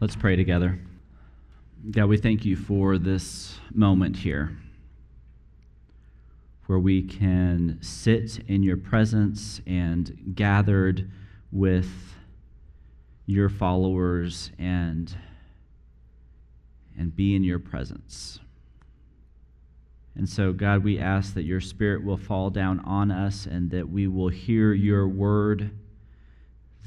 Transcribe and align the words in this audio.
Let's 0.00 0.14
pray 0.14 0.36
together. 0.36 0.78
God, 1.90 2.04
we 2.04 2.18
thank 2.18 2.44
you 2.44 2.54
for 2.54 2.98
this 2.98 3.58
moment 3.74 4.14
here 4.14 4.56
where 6.66 6.78
we 6.78 7.02
can 7.02 7.78
sit 7.80 8.38
in 8.46 8.62
your 8.62 8.76
presence 8.76 9.60
and 9.66 10.34
gathered 10.36 11.10
with 11.50 12.14
your 13.26 13.48
followers 13.48 14.52
and, 14.56 15.16
and 16.96 17.16
be 17.16 17.34
in 17.34 17.42
your 17.42 17.58
presence. 17.58 18.38
And 20.14 20.28
so, 20.28 20.52
God, 20.52 20.84
we 20.84 21.00
ask 21.00 21.34
that 21.34 21.42
your 21.42 21.60
Spirit 21.60 22.04
will 22.04 22.16
fall 22.16 22.50
down 22.50 22.78
on 22.84 23.10
us 23.10 23.46
and 23.46 23.68
that 23.72 23.88
we 23.88 24.06
will 24.06 24.28
hear 24.28 24.72
your 24.72 25.08
word, 25.08 25.72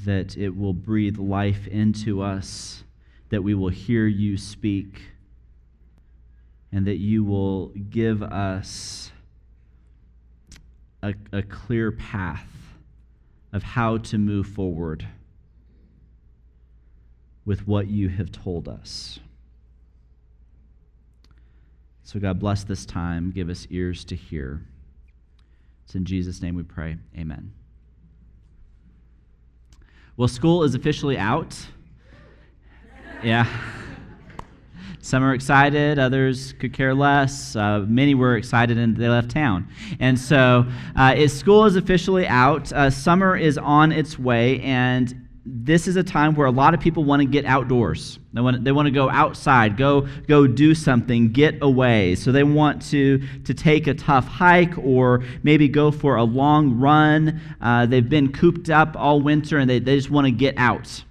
that 0.06 0.38
it 0.38 0.56
will 0.56 0.72
breathe 0.72 1.18
life 1.18 1.66
into 1.66 2.22
us, 2.22 2.84
that 3.32 3.42
we 3.42 3.54
will 3.54 3.70
hear 3.70 4.06
you 4.06 4.36
speak, 4.36 5.00
and 6.70 6.86
that 6.86 6.98
you 6.98 7.24
will 7.24 7.68
give 7.88 8.22
us 8.22 9.10
a, 11.02 11.14
a 11.32 11.42
clear 11.42 11.90
path 11.90 12.46
of 13.50 13.62
how 13.62 13.96
to 13.96 14.18
move 14.18 14.46
forward 14.46 15.08
with 17.46 17.66
what 17.66 17.88
you 17.88 18.10
have 18.10 18.30
told 18.30 18.68
us. 18.68 19.18
So, 22.02 22.20
God, 22.20 22.38
bless 22.38 22.64
this 22.64 22.84
time. 22.84 23.30
Give 23.30 23.48
us 23.48 23.66
ears 23.70 24.04
to 24.04 24.14
hear. 24.14 24.60
It's 25.86 25.94
in 25.94 26.04
Jesus' 26.04 26.42
name 26.42 26.54
we 26.54 26.64
pray. 26.64 26.98
Amen. 27.16 27.50
Well, 30.18 30.28
school 30.28 30.64
is 30.64 30.74
officially 30.74 31.16
out. 31.16 31.56
Yeah. 33.22 33.46
Some 35.00 35.22
are 35.22 35.34
excited, 35.34 35.98
others 35.98 36.54
could 36.54 36.72
care 36.72 36.92
less. 36.92 37.54
Uh, 37.54 37.84
many 37.86 38.14
were 38.14 38.36
excited 38.36 38.78
and 38.78 38.96
they 38.96 39.08
left 39.08 39.30
town. 39.30 39.68
And 40.00 40.18
so, 40.18 40.66
uh, 40.96 41.26
school 41.28 41.64
is 41.64 41.76
officially 41.76 42.26
out. 42.26 42.72
Uh, 42.72 42.90
summer 42.90 43.36
is 43.36 43.58
on 43.58 43.92
its 43.92 44.18
way, 44.18 44.60
and 44.60 45.28
this 45.44 45.86
is 45.86 45.96
a 45.96 46.02
time 46.02 46.34
where 46.34 46.46
a 46.46 46.52
lot 46.52 46.74
of 46.74 46.80
people 46.80 47.04
want 47.04 47.20
to 47.20 47.26
get 47.26 47.44
outdoors. 47.44 48.18
They 48.32 48.40
want, 48.40 48.64
they 48.64 48.72
want 48.72 48.86
to 48.86 48.92
go 48.92 49.10
outside, 49.10 49.76
go, 49.76 50.02
go 50.26 50.46
do 50.46 50.74
something, 50.74 51.32
get 51.32 51.56
away. 51.62 52.14
So 52.14 52.32
they 52.32 52.44
want 52.44 52.82
to, 52.90 53.22
to 53.44 53.54
take 53.54 53.86
a 53.88 53.94
tough 53.94 54.26
hike 54.26 54.76
or 54.78 55.24
maybe 55.42 55.68
go 55.68 55.90
for 55.90 56.16
a 56.16 56.24
long 56.24 56.78
run. 56.78 57.40
Uh, 57.60 57.86
they've 57.86 58.08
been 58.08 58.32
cooped 58.32 58.70
up 58.70 58.96
all 58.96 59.20
winter 59.20 59.58
and 59.58 59.68
they, 59.68 59.80
they 59.80 59.96
just 59.96 60.10
want 60.10 60.26
to 60.26 60.32
get 60.32 60.54
out. 60.58 61.04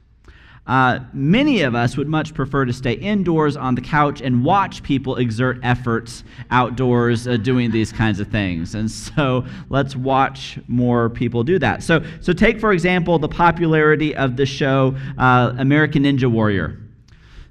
Uh, 0.71 1.01
many 1.11 1.63
of 1.63 1.75
us 1.75 1.97
would 1.97 2.07
much 2.07 2.33
prefer 2.33 2.63
to 2.63 2.71
stay 2.71 2.93
indoors 2.93 3.57
on 3.57 3.75
the 3.75 3.81
couch 3.81 4.21
and 4.21 4.41
watch 4.41 4.81
people 4.83 5.17
exert 5.17 5.59
efforts 5.63 6.23
outdoors 6.49 7.27
uh, 7.27 7.35
doing 7.35 7.69
these 7.71 7.91
kinds 7.91 8.21
of 8.21 8.27
things. 8.29 8.73
And 8.73 8.89
so 8.89 9.45
let's 9.67 9.97
watch 9.97 10.57
more 10.69 11.09
people 11.09 11.43
do 11.43 11.59
that. 11.59 11.83
So, 11.83 12.01
so 12.21 12.31
take, 12.31 12.57
for 12.57 12.71
example, 12.71 13.19
the 13.19 13.27
popularity 13.27 14.15
of 14.15 14.37
the 14.37 14.45
show 14.45 14.95
uh, 15.17 15.53
American 15.57 16.03
Ninja 16.03 16.31
Warrior. 16.31 16.80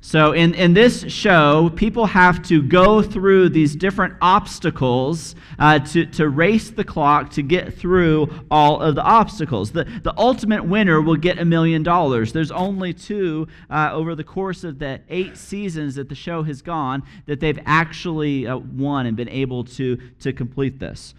So, 0.03 0.33
in, 0.33 0.55
in 0.55 0.73
this 0.73 1.05
show, 1.13 1.71
people 1.77 2.07
have 2.07 2.43
to 2.45 2.63
go 2.63 3.03
through 3.03 3.51
these 3.51 3.77
different 3.77 4.15
obstacles 4.23 5.35
uh, 5.59 5.79
to, 5.81 6.07
to 6.07 6.31
race 6.31 6.71
the 6.71 6.85
clock 6.85 7.29
to 7.33 7.43
get 7.43 7.75
through 7.75 8.33
all 8.51 8.81
of 8.81 8.95
the 8.95 9.03
obstacles. 9.03 9.73
The, 9.73 9.85
the 9.85 10.15
ultimate 10.17 10.65
winner 10.65 11.03
will 11.03 11.17
get 11.17 11.39
a 11.39 11.45
million 11.45 11.83
dollars. 11.83 12.33
There's 12.33 12.51
only 12.51 12.95
two 12.95 13.47
uh, 13.69 13.91
over 13.93 14.15
the 14.15 14.25
course 14.25 14.65
of 14.65 14.79
the 14.79 15.03
eight 15.11 15.37
seasons 15.37 15.97
that 15.97 16.09
the 16.09 16.15
show 16.15 16.45
has 16.45 16.63
gone 16.63 17.03
that 17.27 17.41
they've 17.41 17.61
actually 17.67 18.47
uh, 18.47 18.57
won 18.57 19.05
and 19.05 19.19
been 19.19 19.29
able 19.29 19.65
to, 19.65 19.99
to 20.21 20.33
complete 20.33 20.79
this. 20.79 21.15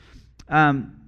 Um, 0.50 1.00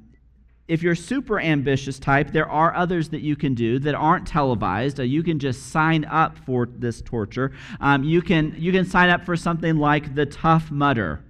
if 0.67 0.81
you're 0.81 0.95
super 0.95 1.39
ambitious 1.39 1.99
type, 1.99 2.31
there 2.31 2.49
are 2.49 2.73
others 2.73 3.09
that 3.09 3.21
you 3.21 3.35
can 3.35 3.53
do 3.53 3.79
that 3.79 3.95
aren't 3.95 4.25
televised. 4.25 4.99
Uh, 4.99 5.03
you 5.03 5.21
can 5.21 5.37
just 5.39 5.71
sign 5.71 6.05
up 6.05 6.37
for 6.37 6.67
this 6.67 7.01
torture. 7.01 7.51
Um, 7.81 8.03
you, 8.03 8.21
can, 8.21 8.55
you 8.57 8.71
can 8.71 8.85
sign 8.85 9.09
up 9.09 9.25
for 9.25 9.35
something 9.35 9.77
like 9.77 10.15
the 10.15 10.25
Tough 10.25 10.71
Mudder. 10.71 11.21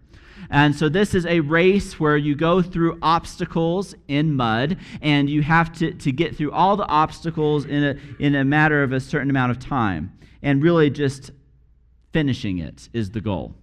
And 0.50 0.76
so 0.76 0.88
this 0.88 1.16
is 1.16 1.26
a 1.26 1.40
race 1.40 2.00
where 2.00 2.18
you 2.18 2.36
go 2.36 2.62
through 2.62 3.00
obstacles 3.02 3.96
in 4.08 4.36
mud, 4.36 4.78
and 5.02 5.28
you 5.30 5.42
have 5.42 5.74
to, 5.80 5.94
to 5.94 6.12
get 6.12 6.36
through 6.36 6.52
all 6.52 6.78
the 6.78 6.88
obstacles 6.88 7.66
in 7.66 7.84
a, 7.84 7.96
in 8.20 8.36
a 8.36 8.44
matter 8.44 8.84
of 8.84 8.92
a 8.92 9.00
certain 9.00 9.32
amount 9.32 9.52
of 9.52 9.58
time. 9.58 10.12
And 10.44 10.62
really 10.62 10.92
just 10.92 11.32
finishing 12.12 12.60
it 12.60 12.90
is 12.94 13.10
the 13.10 13.22
goal 13.22 13.56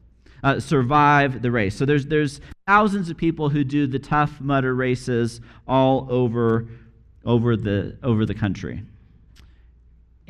uh, 0.42 0.60
survive 0.60 1.42
the 1.42 1.50
race. 1.50 1.76
So 1.76 1.84
there's, 1.84 2.06
there's 2.06 2.41
thousands 2.70 3.10
of 3.10 3.16
people 3.16 3.48
who 3.48 3.64
do 3.64 3.84
the 3.88 3.98
tough 3.98 4.41
mudder 4.41 4.72
races 4.72 5.41
all 5.66 6.06
over, 6.08 6.69
over, 7.25 7.56
the, 7.56 7.98
over 8.00 8.25
the 8.25 8.32
country. 8.32 8.81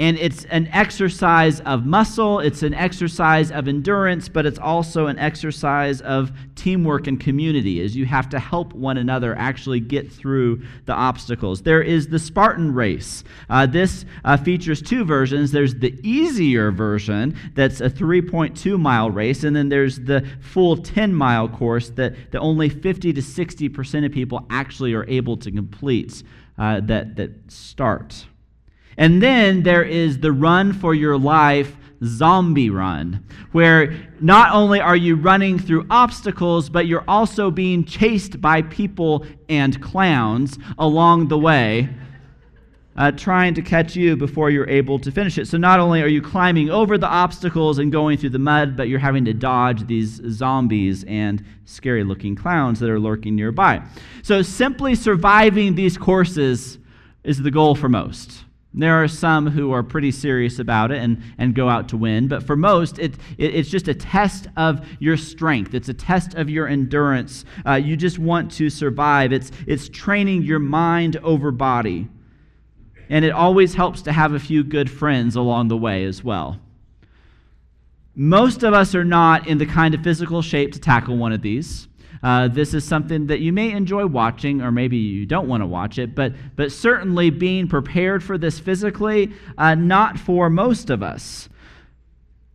And 0.00 0.16
it's 0.16 0.46
an 0.46 0.66
exercise 0.68 1.60
of 1.60 1.84
muscle, 1.84 2.40
it's 2.40 2.62
an 2.62 2.72
exercise 2.72 3.52
of 3.52 3.68
endurance, 3.68 4.30
but 4.30 4.46
it's 4.46 4.58
also 4.58 5.08
an 5.08 5.18
exercise 5.18 6.00
of 6.00 6.32
teamwork 6.54 7.06
and 7.06 7.20
community 7.20 7.82
as 7.82 7.94
you 7.94 8.06
have 8.06 8.30
to 8.30 8.38
help 8.38 8.72
one 8.72 8.96
another 8.96 9.36
actually 9.36 9.78
get 9.78 10.10
through 10.10 10.62
the 10.86 10.94
obstacles. 10.94 11.60
There 11.60 11.82
is 11.82 12.08
the 12.08 12.18
Spartan 12.18 12.72
race. 12.72 13.24
Uh, 13.50 13.66
this 13.66 14.06
uh, 14.24 14.38
features 14.38 14.80
two 14.80 15.04
versions. 15.04 15.52
There's 15.52 15.74
the 15.74 15.94
easier 16.02 16.70
version 16.70 17.36
that's 17.54 17.82
a 17.82 17.90
3.2 17.90 18.80
mile 18.80 19.10
race, 19.10 19.44
and 19.44 19.54
then 19.54 19.68
there's 19.68 19.98
the 19.98 20.26
full 20.40 20.78
10 20.78 21.14
mile 21.14 21.46
course 21.46 21.90
that, 21.90 22.14
that 22.32 22.38
only 22.38 22.70
50 22.70 23.12
to 23.12 23.20
60% 23.20 24.06
of 24.06 24.12
people 24.12 24.46
actually 24.48 24.94
are 24.94 25.04
able 25.10 25.36
to 25.36 25.52
complete 25.52 26.22
uh, 26.56 26.80
that, 26.80 27.16
that 27.16 27.32
start. 27.52 28.24
And 28.96 29.22
then 29.22 29.62
there 29.62 29.82
is 29.82 30.18
the 30.18 30.32
run 30.32 30.72
for 30.72 30.94
your 30.94 31.16
life 31.16 31.76
zombie 32.04 32.70
run, 32.70 33.24
where 33.52 33.94
not 34.20 34.52
only 34.54 34.80
are 34.80 34.96
you 34.96 35.16
running 35.16 35.58
through 35.58 35.86
obstacles, 35.90 36.70
but 36.70 36.86
you're 36.86 37.04
also 37.06 37.50
being 37.50 37.84
chased 37.84 38.40
by 38.40 38.62
people 38.62 39.26
and 39.48 39.80
clowns 39.82 40.58
along 40.78 41.28
the 41.28 41.38
way. 41.38 41.88
Uh, 42.96 43.10
trying 43.10 43.54
to 43.54 43.62
catch 43.62 43.96
you 43.96 44.16
before 44.16 44.50
you're 44.50 44.68
able 44.68 44.98
to 44.98 45.12
finish 45.12 45.38
it. 45.38 45.46
So, 45.46 45.56
not 45.56 45.78
only 45.78 46.02
are 46.02 46.08
you 46.08 46.20
climbing 46.20 46.70
over 46.70 46.98
the 46.98 47.06
obstacles 47.06 47.78
and 47.78 47.90
going 47.90 48.18
through 48.18 48.30
the 48.30 48.38
mud, 48.38 48.76
but 48.76 48.88
you're 48.88 48.98
having 48.98 49.24
to 49.26 49.32
dodge 49.32 49.86
these 49.86 50.20
zombies 50.28 51.04
and 51.04 51.42
scary 51.64 52.04
looking 52.04 52.34
clowns 52.34 52.80
that 52.80 52.90
are 52.90 53.00
lurking 53.00 53.36
nearby. 53.36 53.80
So, 54.22 54.42
simply 54.42 54.96
surviving 54.96 55.76
these 55.76 55.96
courses 55.96 56.78
is 57.22 57.40
the 57.40 57.50
goal 57.50 57.74
for 57.74 57.88
most. 57.88 58.44
There 58.72 59.02
are 59.02 59.08
some 59.08 59.48
who 59.48 59.72
are 59.72 59.82
pretty 59.82 60.12
serious 60.12 60.60
about 60.60 60.92
it 60.92 60.98
and, 60.98 61.20
and 61.38 61.54
go 61.54 61.68
out 61.68 61.88
to 61.88 61.96
win, 61.96 62.28
but 62.28 62.44
for 62.44 62.54
most, 62.54 63.00
it, 63.00 63.14
it 63.36 63.54
it's 63.54 63.68
just 63.68 63.88
a 63.88 63.94
test 63.94 64.46
of 64.56 64.86
your 65.00 65.16
strength. 65.16 65.74
It's 65.74 65.88
a 65.88 65.94
test 65.94 66.34
of 66.34 66.48
your 66.48 66.68
endurance. 66.68 67.44
Uh, 67.66 67.74
you 67.74 67.96
just 67.96 68.18
want 68.18 68.52
to 68.52 68.70
survive. 68.70 69.32
It's, 69.32 69.50
it's 69.66 69.88
training 69.88 70.42
your 70.42 70.60
mind 70.60 71.16
over 71.16 71.50
body. 71.50 72.08
And 73.08 73.24
it 73.24 73.32
always 73.32 73.74
helps 73.74 74.02
to 74.02 74.12
have 74.12 74.34
a 74.34 74.38
few 74.38 74.62
good 74.62 74.88
friends 74.88 75.34
along 75.34 75.66
the 75.66 75.76
way 75.76 76.04
as 76.04 76.22
well. 76.22 76.60
Most 78.14 78.62
of 78.62 78.72
us 78.72 78.94
are 78.94 79.04
not 79.04 79.48
in 79.48 79.58
the 79.58 79.66
kind 79.66 79.94
of 79.94 80.04
physical 80.04 80.42
shape 80.42 80.72
to 80.72 80.78
tackle 80.78 81.16
one 81.16 81.32
of 81.32 81.42
these. 81.42 81.88
Uh, 82.22 82.48
this 82.48 82.74
is 82.74 82.84
something 82.84 83.26
that 83.28 83.40
you 83.40 83.52
may 83.52 83.70
enjoy 83.70 84.06
watching, 84.06 84.60
or 84.60 84.70
maybe 84.70 84.96
you 84.98 85.24
don't 85.24 85.48
want 85.48 85.62
to 85.62 85.66
watch 85.66 85.98
it, 85.98 86.14
but, 86.14 86.34
but 86.54 86.70
certainly 86.70 87.30
being 87.30 87.66
prepared 87.66 88.22
for 88.22 88.36
this 88.36 88.58
physically, 88.58 89.32
uh, 89.56 89.74
not 89.74 90.18
for 90.18 90.50
most 90.50 90.90
of 90.90 91.02
us. 91.02 91.48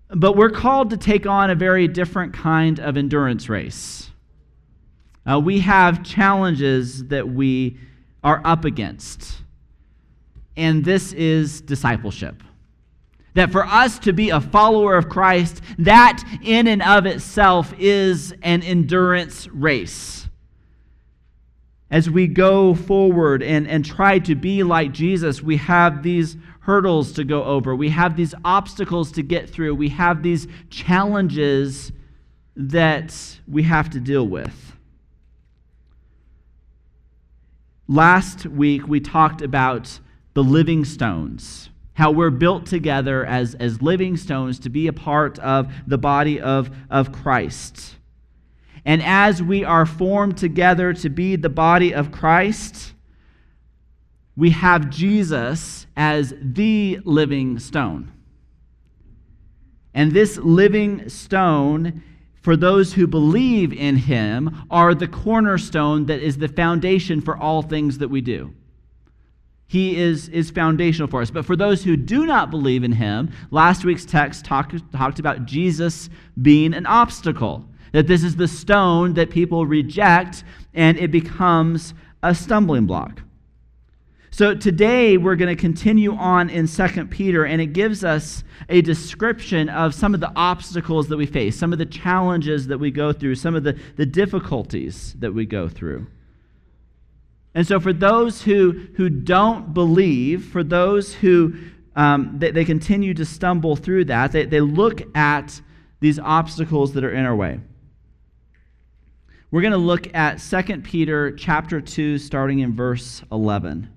But 0.09 0.37
we're 0.37 0.51
called 0.51 0.91
to 0.91 0.97
take 0.97 1.25
on 1.25 1.49
a 1.49 1.55
very 1.55 1.87
different 1.87 2.33
kind 2.33 2.79
of 2.79 2.95
endurance 2.95 3.49
race. 3.49 4.11
Uh, 5.29 5.39
we 5.39 5.59
have 5.61 6.03
challenges 6.03 7.07
that 7.07 7.27
we 7.27 7.79
are 8.23 8.41
up 8.45 8.65
against, 8.65 9.41
and 10.55 10.85
this 10.85 11.11
is 11.13 11.61
discipleship. 11.61 12.43
That 13.35 13.51
for 13.51 13.65
us 13.65 13.99
to 13.99 14.13
be 14.13 14.29
a 14.29 14.41
follower 14.41 14.95
of 14.95 15.09
Christ, 15.09 15.61
that 15.77 16.23
in 16.41 16.67
and 16.67 16.81
of 16.81 17.05
itself 17.05 17.73
is 17.77 18.33
an 18.41 18.63
endurance 18.63 19.47
race. 19.49 20.27
As 21.91 22.09
we 22.09 22.27
go 22.27 22.73
forward 22.73 23.43
and, 23.43 23.67
and 23.67 23.85
try 23.85 24.19
to 24.19 24.35
be 24.35 24.63
like 24.63 24.91
Jesus, 24.91 25.41
we 25.41 25.57
have 25.57 26.01
these 26.01 26.37
hurdles 26.61 27.11
to 27.13 27.23
go 27.23 27.43
over, 27.43 27.75
we 27.75 27.89
have 27.89 28.15
these 28.15 28.33
obstacles 28.43 29.11
to 29.11 29.21
get 29.21 29.49
through, 29.49 29.75
we 29.75 29.89
have 29.89 30.23
these 30.23 30.47
challenges 30.69 31.91
that 32.55 33.39
we 33.47 33.63
have 33.63 33.89
to 33.91 33.99
deal 33.99 34.27
with. 34.27 34.73
Last 37.87 38.45
week, 38.45 38.87
we 38.87 38.99
talked 38.99 39.41
about 39.41 39.99
the 40.33 40.43
living 40.43 40.85
stones 40.85 41.69
how 41.95 42.11
we're 42.11 42.29
built 42.29 42.65
together 42.65 43.25
as, 43.25 43.55
as 43.55 43.81
living 43.81 44.17
stones 44.17 44.59
to 44.59 44.69
be 44.69 44.87
a 44.87 44.93
part 44.93 45.39
of 45.39 45.73
the 45.87 45.97
body 45.97 46.39
of, 46.39 46.69
of 46.89 47.11
Christ. 47.11 47.95
And 48.83 49.01
as 49.01 49.41
we 49.41 49.63
are 49.63 49.85
formed 49.85 50.37
together 50.37 50.93
to 50.93 51.09
be 51.09 51.37
the 51.37 51.49
body 51.49 51.93
of 51.93 52.11
Christ, 52.11 52.93
we 54.35 54.51
have 54.51 54.89
Jesus 54.89 55.87
as 55.95 56.33
the 56.39 56.99
living 57.05 57.59
stone. 57.59 58.11
And 59.93 60.11
this 60.11 60.35
living 60.37 61.07
stone, 61.07 62.03
for 62.41 62.57
those 62.57 62.93
who 62.93 63.07
believe 63.07 63.71
in 63.71 63.95
him, 63.95 64.65
are 64.69 64.93
the 64.93 65.07
cornerstone 65.07 66.07
that 66.07 66.19
is 66.19 66.37
the 66.37 66.49
foundation 66.49 67.21
for 67.21 67.37
all 67.37 67.61
things 67.61 67.99
that 67.99 68.09
we 68.09 68.19
do. 68.19 68.53
He 69.67 69.97
is, 69.97 70.29
is 70.29 70.51
foundational 70.51 71.07
for 71.07 71.21
us. 71.21 71.31
But 71.31 71.45
for 71.45 71.55
those 71.55 71.83
who 71.83 71.97
do 71.97 72.25
not 72.25 72.51
believe 72.51 72.83
in 72.83 72.91
him, 72.91 73.31
last 73.51 73.83
week's 73.83 74.05
text 74.05 74.45
talk, 74.45 74.73
talked 74.91 75.19
about 75.19 75.45
Jesus 75.45 76.09
being 76.41 76.73
an 76.73 76.85
obstacle. 76.85 77.65
That 77.91 78.07
this 78.07 78.23
is 78.23 78.35
the 78.35 78.47
stone 78.47 79.13
that 79.15 79.29
people 79.29 79.65
reject 79.65 80.43
and 80.73 80.97
it 80.97 81.11
becomes 81.11 81.93
a 82.21 82.35
stumbling 82.35 82.85
block. 82.85 83.21
So 84.35 84.53
today 84.53 85.15
we're 85.15 85.37
going 85.37 85.55
to 85.55 85.59
continue 85.59 86.13
on 86.13 86.49
in 86.49 86.67
2 86.67 87.05
Peter, 87.05 87.45
and 87.45 87.61
it 87.61 87.67
gives 87.67 88.03
us 88.03 88.43
a 88.67 88.81
description 88.81 89.69
of 89.69 89.93
some 89.93 90.13
of 90.13 90.19
the 90.19 90.31
obstacles 90.35 91.07
that 91.07 91.15
we 91.15 91.25
face, 91.25 91.57
some 91.57 91.71
of 91.71 91.79
the 91.79 91.85
challenges 91.85 92.67
that 92.67 92.77
we 92.77 92.91
go 92.91 93.13
through, 93.13 93.35
some 93.35 93.55
of 93.55 93.63
the, 93.63 93.79
the 93.95 94.05
difficulties 94.05 95.15
that 95.19 95.33
we 95.33 95.45
go 95.45 95.69
through. 95.69 96.05
And 97.55 97.65
so, 97.65 97.79
for 97.79 97.93
those 97.93 98.41
who, 98.41 98.87
who 98.97 99.09
don't 99.09 99.73
believe, 99.73 100.43
for 100.45 100.61
those 100.61 101.13
who 101.13 101.55
um, 101.95 102.35
they, 102.37 102.51
they 102.51 102.65
continue 102.65 103.13
to 103.13 103.25
stumble 103.25 103.77
through 103.77 104.05
that, 104.05 104.33
they, 104.33 104.45
they 104.45 104.59
look 104.59 105.01
at 105.15 105.61
these 106.01 106.19
obstacles 106.19 106.93
that 106.93 107.05
are 107.05 107.13
in 107.13 107.25
our 107.25 107.35
way. 107.35 107.61
We're 109.51 109.61
going 109.61 109.71
to 109.71 109.77
look 109.77 110.13
at 110.13 110.39
2 110.39 110.81
Peter 110.81 111.31
chapter 111.31 111.79
2, 111.79 112.17
starting 112.17 112.59
in 112.59 112.75
verse 112.75 113.23
11. 113.31 113.89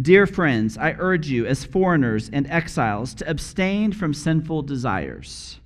Dear 0.00 0.26
friends, 0.26 0.76
I 0.76 0.96
urge 0.98 1.28
you, 1.28 1.46
as 1.46 1.64
foreigners 1.64 2.28
and 2.32 2.46
exiles, 2.48 3.14
to 3.14 3.30
abstain 3.30 3.92
from 3.92 4.14
sinful 4.14 4.62
desires, 4.62 5.60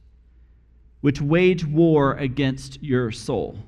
which 1.00 1.22
wage 1.22 1.64
war 1.64 2.14
against 2.14 2.82
your 2.82 3.10
soul. 3.12 3.60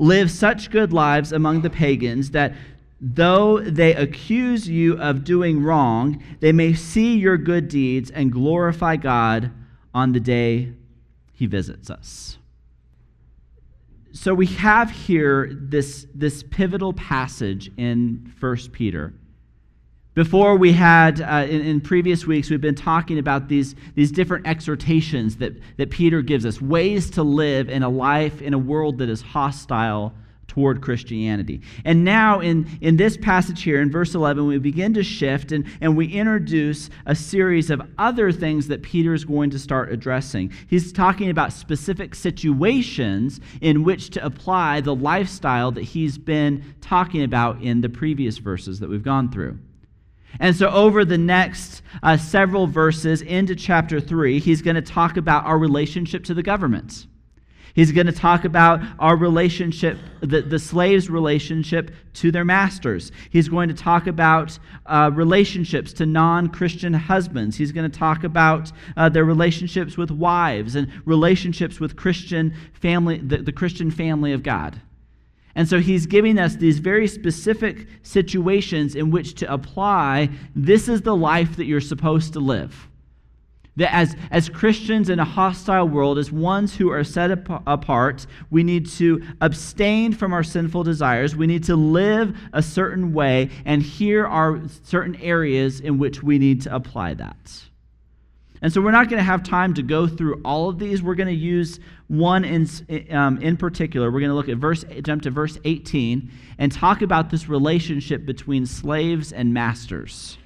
Live 0.00 0.30
such 0.30 0.70
good 0.70 0.94
lives 0.94 1.30
among 1.30 1.60
the 1.60 1.68
pagans 1.68 2.30
that 2.30 2.54
though 3.02 3.60
they 3.60 3.94
accuse 3.94 4.66
you 4.66 4.98
of 4.98 5.24
doing 5.24 5.62
wrong, 5.62 6.24
they 6.40 6.52
may 6.52 6.72
see 6.72 7.18
your 7.18 7.36
good 7.36 7.68
deeds 7.68 8.10
and 8.10 8.32
glorify 8.32 8.96
God 8.96 9.50
on 9.92 10.12
the 10.12 10.18
day 10.20 10.72
he 11.34 11.44
visits 11.44 11.90
us. 11.90 12.38
So 14.12 14.32
we 14.32 14.46
have 14.46 14.90
here 14.90 15.50
this, 15.52 16.06
this 16.14 16.44
pivotal 16.44 16.94
passage 16.94 17.70
in 17.76 18.32
1 18.40 18.56
Peter 18.72 19.12
before 20.14 20.56
we 20.56 20.72
had, 20.72 21.20
uh, 21.20 21.46
in, 21.48 21.60
in, 21.60 21.80
previous 21.80 22.26
weeks, 22.26 22.50
we've 22.50 22.60
been 22.60 22.74
talking 22.74 23.18
about 23.18 23.48
these, 23.48 23.76
these 23.94 24.10
different 24.10 24.46
exhortations 24.46 25.36
that, 25.36 25.52
that 25.76 25.90
Peter 25.90 26.20
gives 26.20 26.44
us, 26.44 26.60
ways 26.60 27.10
to 27.10 27.22
live 27.22 27.68
in 27.68 27.84
a 27.84 27.88
life 27.88 28.42
in 28.42 28.52
a 28.52 28.58
world 28.58 28.98
that 28.98 29.08
is 29.08 29.22
hostile 29.22 30.12
toward 30.48 30.82
Christianity. 30.82 31.60
And 31.84 32.04
now, 32.04 32.40
in, 32.40 32.68
in 32.80 32.96
this 32.96 33.16
passage 33.16 33.62
here, 33.62 33.80
in 33.80 33.88
verse 33.88 34.16
11, 34.16 34.44
we 34.48 34.58
begin 34.58 34.92
to 34.94 35.04
shift 35.04 35.52
and, 35.52 35.64
and 35.80 35.96
we 35.96 36.12
introduce 36.12 36.90
a 37.06 37.14
series 37.14 37.70
of 37.70 37.80
other 37.96 38.32
things 38.32 38.66
that 38.66 38.82
Peter 38.82 39.14
is 39.14 39.24
going 39.24 39.50
to 39.50 39.60
start 39.60 39.92
addressing. 39.92 40.52
He's 40.66 40.92
talking 40.92 41.30
about 41.30 41.52
specific 41.52 42.16
situations 42.16 43.40
in 43.60 43.84
which 43.84 44.10
to 44.10 44.24
apply 44.26 44.80
the 44.80 44.94
lifestyle 44.94 45.70
that 45.70 45.84
he's 45.84 46.18
been 46.18 46.74
talking 46.80 47.22
about 47.22 47.62
in 47.62 47.80
the 47.80 47.88
previous 47.88 48.38
verses 48.38 48.80
that 48.80 48.90
we've 48.90 49.04
gone 49.04 49.30
through. 49.30 49.56
And 50.38 50.54
so, 50.54 50.70
over 50.70 51.04
the 51.04 51.18
next 51.18 51.82
uh, 52.02 52.16
several 52.16 52.66
verses 52.66 53.22
into 53.22 53.56
chapter 53.56 54.00
3, 54.00 54.38
he's 54.38 54.62
going 54.62 54.76
to 54.76 54.82
talk 54.82 55.16
about 55.16 55.44
our 55.44 55.58
relationship 55.58 56.24
to 56.24 56.34
the 56.34 56.42
government. 56.42 57.06
He's 57.74 57.92
going 57.92 58.06
to 58.06 58.12
talk 58.12 58.44
about 58.44 58.80
our 58.98 59.16
relationship, 59.16 59.98
the, 60.20 60.42
the 60.42 60.58
slaves' 60.58 61.08
relationship 61.08 61.92
to 62.14 62.32
their 62.32 62.44
masters. 62.44 63.12
He's 63.30 63.48
going 63.48 63.68
to 63.68 63.74
talk 63.74 64.06
about 64.06 64.58
uh, 64.86 65.10
relationships 65.14 65.92
to 65.94 66.06
non 66.06 66.48
Christian 66.48 66.92
husbands. 66.92 67.56
He's 67.56 67.72
going 67.72 67.90
to 67.90 67.98
talk 67.98 68.24
about 68.24 68.72
uh, 68.96 69.08
their 69.08 69.24
relationships 69.24 69.96
with 69.96 70.10
wives 70.10 70.74
and 70.74 70.90
relationships 71.04 71.78
with 71.78 71.96
Christian 71.96 72.54
family, 72.72 73.18
the, 73.18 73.38
the 73.38 73.52
Christian 73.52 73.90
family 73.90 74.32
of 74.32 74.42
God. 74.42 74.80
And 75.54 75.68
so 75.68 75.80
he's 75.80 76.06
giving 76.06 76.38
us 76.38 76.56
these 76.56 76.78
very 76.78 77.08
specific 77.08 77.86
situations 78.02 78.94
in 78.94 79.10
which 79.10 79.34
to 79.36 79.52
apply 79.52 80.30
this 80.54 80.88
is 80.88 81.02
the 81.02 81.16
life 81.16 81.56
that 81.56 81.64
you're 81.64 81.80
supposed 81.80 82.32
to 82.34 82.40
live. 82.40 82.88
That 83.76 83.94
as, 83.94 84.16
as 84.30 84.48
Christians 84.48 85.08
in 85.08 85.18
a 85.18 85.24
hostile 85.24 85.88
world, 85.88 86.18
as 86.18 86.30
ones 86.30 86.76
who 86.76 86.90
are 86.90 87.04
set 87.04 87.30
apart, 87.30 88.26
we 88.50 88.62
need 88.62 88.86
to 88.90 89.22
abstain 89.40 90.12
from 90.12 90.32
our 90.32 90.42
sinful 90.42 90.82
desires. 90.82 91.36
We 91.36 91.46
need 91.46 91.64
to 91.64 91.76
live 91.76 92.36
a 92.52 92.62
certain 92.62 93.12
way, 93.12 93.50
and 93.64 93.82
here 93.82 94.26
are 94.26 94.60
certain 94.82 95.16
areas 95.16 95.80
in 95.80 95.98
which 95.98 96.22
we 96.22 96.38
need 96.38 96.62
to 96.62 96.74
apply 96.74 97.14
that. 97.14 97.69
And 98.62 98.72
so 98.72 98.80
we're 98.82 98.90
not 98.90 99.08
going 99.08 99.18
to 99.18 99.24
have 99.24 99.42
time 99.42 99.72
to 99.74 99.82
go 99.82 100.06
through 100.06 100.42
all 100.44 100.68
of 100.68 100.78
these. 100.78 101.02
We're 101.02 101.14
going 101.14 101.28
to 101.28 101.32
use 101.34 101.80
one 102.08 102.44
in, 102.44 102.68
um, 103.10 103.38
in 103.38 103.56
particular. 103.56 104.10
We're 104.10 104.20
going 104.20 104.30
to 104.30 104.36
look 104.36 104.50
at 104.50 104.58
verse, 104.58 104.84
jump 105.02 105.22
to 105.22 105.30
verse 105.30 105.58
18 105.64 106.30
and 106.58 106.70
talk 106.70 107.00
about 107.00 107.30
this 107.30 107.48
relationship 107.48 108.26
between 108.26 108.66
slaves 108.66 109.32
and 109.32 109.54
masters 109.54 110.36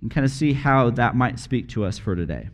and 0.00 0.10
kind 0.10 0.24
of 0.24 0.32
see 0.32 0.52
how 0.52 0.90
that 0.90 1.14
might 1.14 1.38
speak 1.38 1.68
to 1.70 1.84
us 1.84 1.96
for 1.96 2.16
today. 2.16 2.48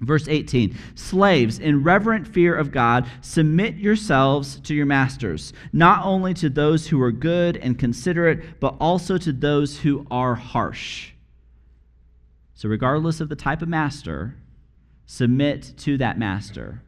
Verse 0.00 0.28
18 0.28 0.76
Slaves, 0.94 1.58
in 1.58 1.82
reverent 1.82 2.28
fear 2.28 2.54
of 2.54 2.70
God, 2.70 3.06
submit 3.20 3.76
yourselves 3.76 4.60
to 4.60 4.74
your 4.74 4.86
masters, 4.86 5.52
not 5.72 6.04
only 6.04 6.34
to 6.34 6.48
those 6.48 6.86
who 6.86 7.00
are 7.00 7.12
good 7.12 7.56
and 7.56 7.78
considerate, 7.78 8.60
but 8.60 8.76
also 8.80 9.16
to 9.18 9.32
those 9.32 9.78
who 9.78 10.06
are 10.10 10.34
harsh. 10.34 11.12
So, 12.56 12.70
regardless 12.70 13.20
of 13.20 13.28
the 13.28 13.36
type 13.36 13.60
of 13.60 13.68
master, 13.68 14.34
submit 15.04 15.74
to 15.76 15.98
that 15.98 16.18
master. 16.18 16.82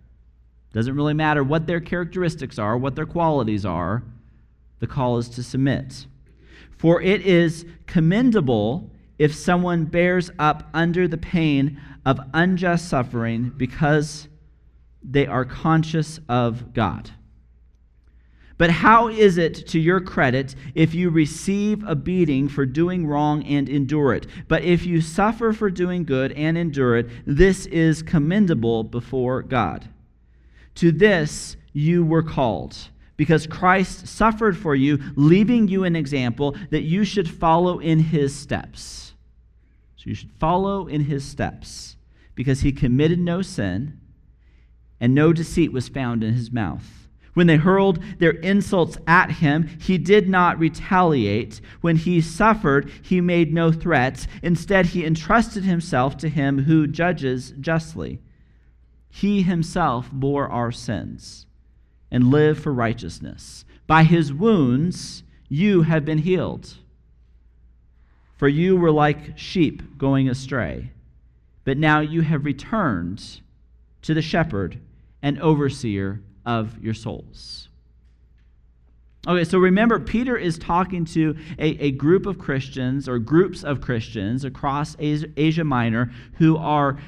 Doesn't 0.73 0.97
really 0.97 1.13
matter 1.13 1.45
what 1.45 1.67
their 1.67 1.79
characteristics 1.79 2.59
are, 2.59 2.77
what 2.77 2.97
their 2.97 3.05
qualities 3.05 3.67
are, 3.67 4.03
the 4.81 4.87
call 4.87 5.19
is 5.19 5.29
to 5.29 5.43
submit. 5.43 6.07
For 6.71 7.03
it 7.03 7.21
is 7.21 7.67
commendable 7.87 8.91
if 9.19 9.35
someone 9.35 9.85
bears 9.85 10.31
up 10.39 10.71
under 10.73 11.07
the 11.07 11.19
pain 11.19 11.79
of 12.07 12.19
unjust 12.33 12.89
suffering 12.89 13.53
because 13.55 14.27
they 15.03 15.27
are 15.27 15.45
conscious 15.45 16.19
of 16.31 16.73
God. 16.73 17.11
But 18.59 18.71
how 18.71 19.07
is 19.07 19.39
it 19.39 19.69
to 19.69 19.79
your 19.79 20.01
credit 20.01 20.57
if 20.75 20.93
you 20.93 21.11
receive 21.11 21.85
a 21.87 21.95
beating 21.95 22.49
for 22.49 22.67
doing 22.67 23.07
wrong 23.07 23.45
and 23.45 23.69
endure 23.69 24.15
it? 24.15 24.27
But 24.49 24.65
if 24.65 24.85
you 24.85 25.01
suffer 25.01 25.53
for 25.53 25.71
doing 25.71 26.05
good 26.05 26.33
and 26.33 26.59
endure 26.59 26.97
it, 26.97 27.09
this 27.25 27.67
is 27.67 28.03
commendable 28.03 28.83
before 28.83 29.43
God. 29.43 29.89
To 30.75 30.91
this 30.91 31.57
you 31.73 32.05
were 32.05 32.23
called, 32.25 32.77
because 33.17 33.47
Christ 33.47 34.09
suffered 34.09 34.57
for 34.57 34.75
you, 34.75 34.99
leaving 35.15 35.69
you 35.69 35.85
an 35.85 35.95
example 35.95 36.57
that 36.71 36.83
you 36.83 37.05
should 37.05 37.31
follow 37.31 37.79
in 37.79 38.01
his 38.01 38.35
steps. 38.35 39.15
So 39.97 40.05
you 40.07 40.15
should 40.15 40.33
follow 40.41 40.89
in 40.89 41.05
his 41.05 41.25
steps, 41.25 41.97
because 42.35 42.63
he 42.63 42.73
committed 42.73 43.21
no 43.21 43.41
sin, 43.41 44.01
and 45.01 45.15
no 45.15 45.33
deceit 45.33 45.73
was 45.73 45.89
found 45.89 46.25
in 46.25 46.35
his 46.35 46.51
mouth. 46.51 46.98
When 47.39 47.47
they 47.47 47.57
hurled 47.57 48.03
their 48.19 48.33
insults 48.33 48.99
at 49.07 49.31
him, 49.31 49.69
he 49.81 49.97
did 49.97 50.29
not 50.29 50.59
retaliate. 50.59 51.61
When 51.83 51.95
he 51.95 52.21
suffered, 52.21 52.91
he 53.01 53.21
made 53.21 53.55
no 53.55 53.71
threats. 53.71 54.27
Instead, 54.43 54.87
he 54.87 55.07
entrusted 55.07 55.63
himself 55.63 56.17
to 56.17 56.29
him 56.29 56.65
who 56.65 56.89
judges 56.89 57.55
justly. 57.61 58.19
He 59.09 59.43
himself 59.43 60.11
bore 60.11 60.49
our 60.49 60.73
sins 60.73 61.47
and 62.11 62.33
lived 62.33 62.61
for 62.61 62.75
righteousness. 62.75 63.65
By 63.87 64.03
his 64.03 64.33
wounds, 64.33 65.23
you 65.49 65.83
have 65.83 66.05
been 66.05 66.19
healed. 66.19 66.75
For 68.37 68.49
you 68.49 68.77
were 68.77 68.91
like 68.91 69.39
sheep 69.39 69.97
going 69.97 70.29
astray, 70.29 70.91
but 71.63 71.79
now 71.79 72.01
you 72.01 72.23
have 72.23 72.45
returned 72.45 73.43
to 74.03 74.13
the 74.13 74.23
shepherd 74.23 74.81
and 75.23 75.41
overseer 75.41 76.21
of 76.49 76.83
your 76.83 76.95
souls. 76.95 77.69
Okay, 79.27 79.45
so 79.45 79.59
remember, 79.59 80.01
Peter 80.01 80.37
is 80.37 80.59
talking 80.59 81.05
to 81.05 81.37
a, 81.59 81.67
a 81.85 81.91
group 81.91 82.25
of 82.25 82.39
Christians 82.39 83.07
or 83.07 83.19
groups 83.19 83.63
of 83.63 83.83
Christians 83.83 84.45
across 84.45 84.97
Asia, 84.99 85.27
Asia 85.37 85.65
Minor 85.65 86.11
who 86.39 86.57
are 86.57 86.99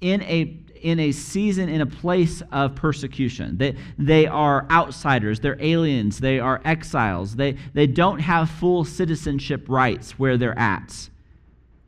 in 0.00 0.22
a 0.22 0.56
in 0.80 1.00
a 1.00 1.10
season, 1.10 1.68
in 1.68 1.80
a 1.80 1.86
place 1.86 2.40
of 2.52 2.76
persecution. 2.76 3.58
They, 3.58 3.74
they 3.98 4.28
are 4.28 4.64
outsiders, 4.70 5.40
they're 5.40 5.60
aliens, 5.60 6.20
they 6.20 6.38
are 6.38 6.60
exiles, 6.64 7.34
they, 7.34 7.56
they 7.74 7.88
don't 7.88 8.20
have 8.20 8.48
full 8.48 8.84
citizenship 8.84 9.64
rights 9.68 10.20
where 10.20 10.36
they're 10.36 10.56
at. 10.56 11.10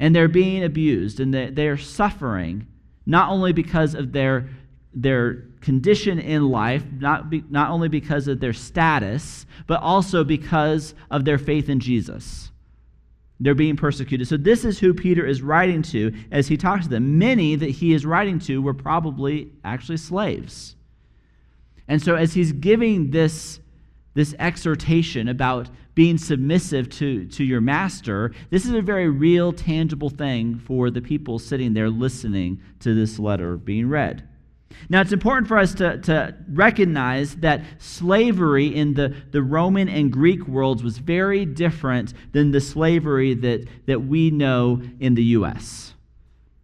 And 0.01 0.17
they're 0.17 0.27
being 0.27 0.65
abused 0.65 1.21
and 1.21 1.33
they, 1.33 1.51
they're 1.51 1.77
suffering, 1.77 2.67
not 3.07 3.31
only 3.31 3.53
because 3.53 3.95
of 3.95 4.11
their, 4.11 4.49
their 4.93 5.45
condition 5.61 6.19
in 6.19 6.49
life, 6.49 6.85
not, 6.99 7.31
be, 7.31 7.45
not 7.49 7.71
only 7.71 7.89
because 7.89 8.27
of 8.29 8.41
their 8.41 8.53
status, 8.53 9.47
but 9.67 9.81
also 9.81 10.25
because 10.25 10.95
of 11.11 11.25
their 11.25 11.39
faith 11.39 11.69
in 11.69 11.81
Jesus. 11.81 12.51
They're 13.39 13.55
being 13.55 13.77
persecuted. 13.77 14.29
So, 14.29 14.37
this 14.37 14.65
is 14.65 14.79
who 14.79 14.93
Peter 14.93 15.25
is 15.25 15.41
writing 15.41 15.83
to 15.83 16.13
as 16.31 16.49
he 16.49 16.57
talks 16.57 16.85
to 16.85 16.91
them. 16.91 17.19
Many 17.19 17.57
that 17.57 17.71
he 17.71 17.95
is 17.95 18.05
writing 18.05 18.39
to 18.41 18.61
were 18.61 18.75
probably 18.75 19.53
actually 19.65 19.97
slaves. 19.97 20.77
And 21.89 22.03
so, 22.03 22.17
as 22.17 22.35
he's 22.35 22.53
giving 22.53 23.11
this, 23.11 23.61
this 24.15 24.35
exhortation 24.39 25.29
about 25.29 25.71
being 25.95 26.19
submissive 26.19 26.91
to, 26.91 27.27
to 27.27 27.45
your 27.45 27.63
master, 27.63 28.33
this 28.51 28.67
is 28.67 28.73
a 28.73 28.83
very 28.83 29.09
real, 29.09 29.53
tangible 29.53 30.11
thing 30.11 30.59
for 30.59 30.91
the 30.91 31.01
people 31.01 31.39
sitting 31.39 31.73
there 31.73 31.89
listening 31.89 32.61
to 32.81 32.95
this 32.95 33.19
letter 33.19 33.57
being 33.57 33.89
read. 33.89 34.29
Now, 34.89 35.01
it's 35.01 35.13
important 35.13 35.47
for 35.47 35.59
us 35.59 35.75
to, 35.75 35.99
to 35.99 36.35
recognize 36.49 37.37
that 37.37 37.63
slavery 37.79 38.75
in 38.75 38.95
the, 38.95 39.15
the 39.31 39.43
Roman 39.43 39.89
and 39.89 40.13
Greek 40.13 40.47
worlds 40.49 40.83
was 40.83 40.99
very 40.99 41.45
different 41.45 42.15
than 42.33 42.51
the 42.51 42.61
slavery 42.61 43.35
that, 43.35 43.67
that 43.87 44.01
we 44.03 44.31
know 44.31 44.83
in 44.99 45.15
the 45.15 45.25
U.S. 45.25 45.95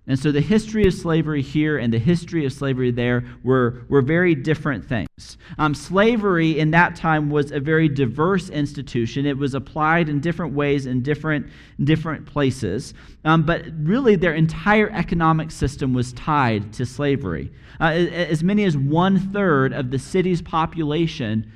And 0.09 0.19
so 0.19 0.31
the 0.31 0.41
history 0.41 0.87
of 0.87 0.95
slavery 0.95 1.43
here 1.43 1.79
and 1.79 1.93
the 1.93 1.99
history 1.99 2.47
of 2.47 2.53
slavery 2.53 2.93
there 2.93 3.25
were, 3.43 3.85
were 3.89 4.03
very 4.03 4.37
different 4.37 4.85
things. 4.85 5.37
Um, 5.59 5.75
slavery 5.75 6.59
in 6.59 6.71
that 6.71 6.95
time 6.95 7.29
was 7.29 7.51
a 7.51 7.59
very 7.59 7.89
diverse 7.89 8.49
institution. 8.49 9.27
It 9.27 9.37
was 9.37 9.55
applied 9.55 10.09
in 10.09 10.21
different 10.21 10.55
ways 10.55 10.87
in 10.87 11.03
different, 11.03 11.49
different 11.83 12.25
places. 12.25 12.95
Um, 13.25 13.43
but 13.43 13.65
really, 13.81 14.15
their 14.15 14.35
entire 14.35 14.91
economic 14.91 15.51
system 15.51 15.93
was 15.93 16.13
tied 16.13 16.73
to 16.75 16.87
slavery. 16.87 17.53
Uh, 17.81 17.85
as 17.85 18.45
many 18.45 18.65
as 18.65 18.77
one 18.77 19.19
third 19.33 19.73
of 19.73 19.91
the 19.91 19.99
city's 19.99 20.41
population 20.41 21.51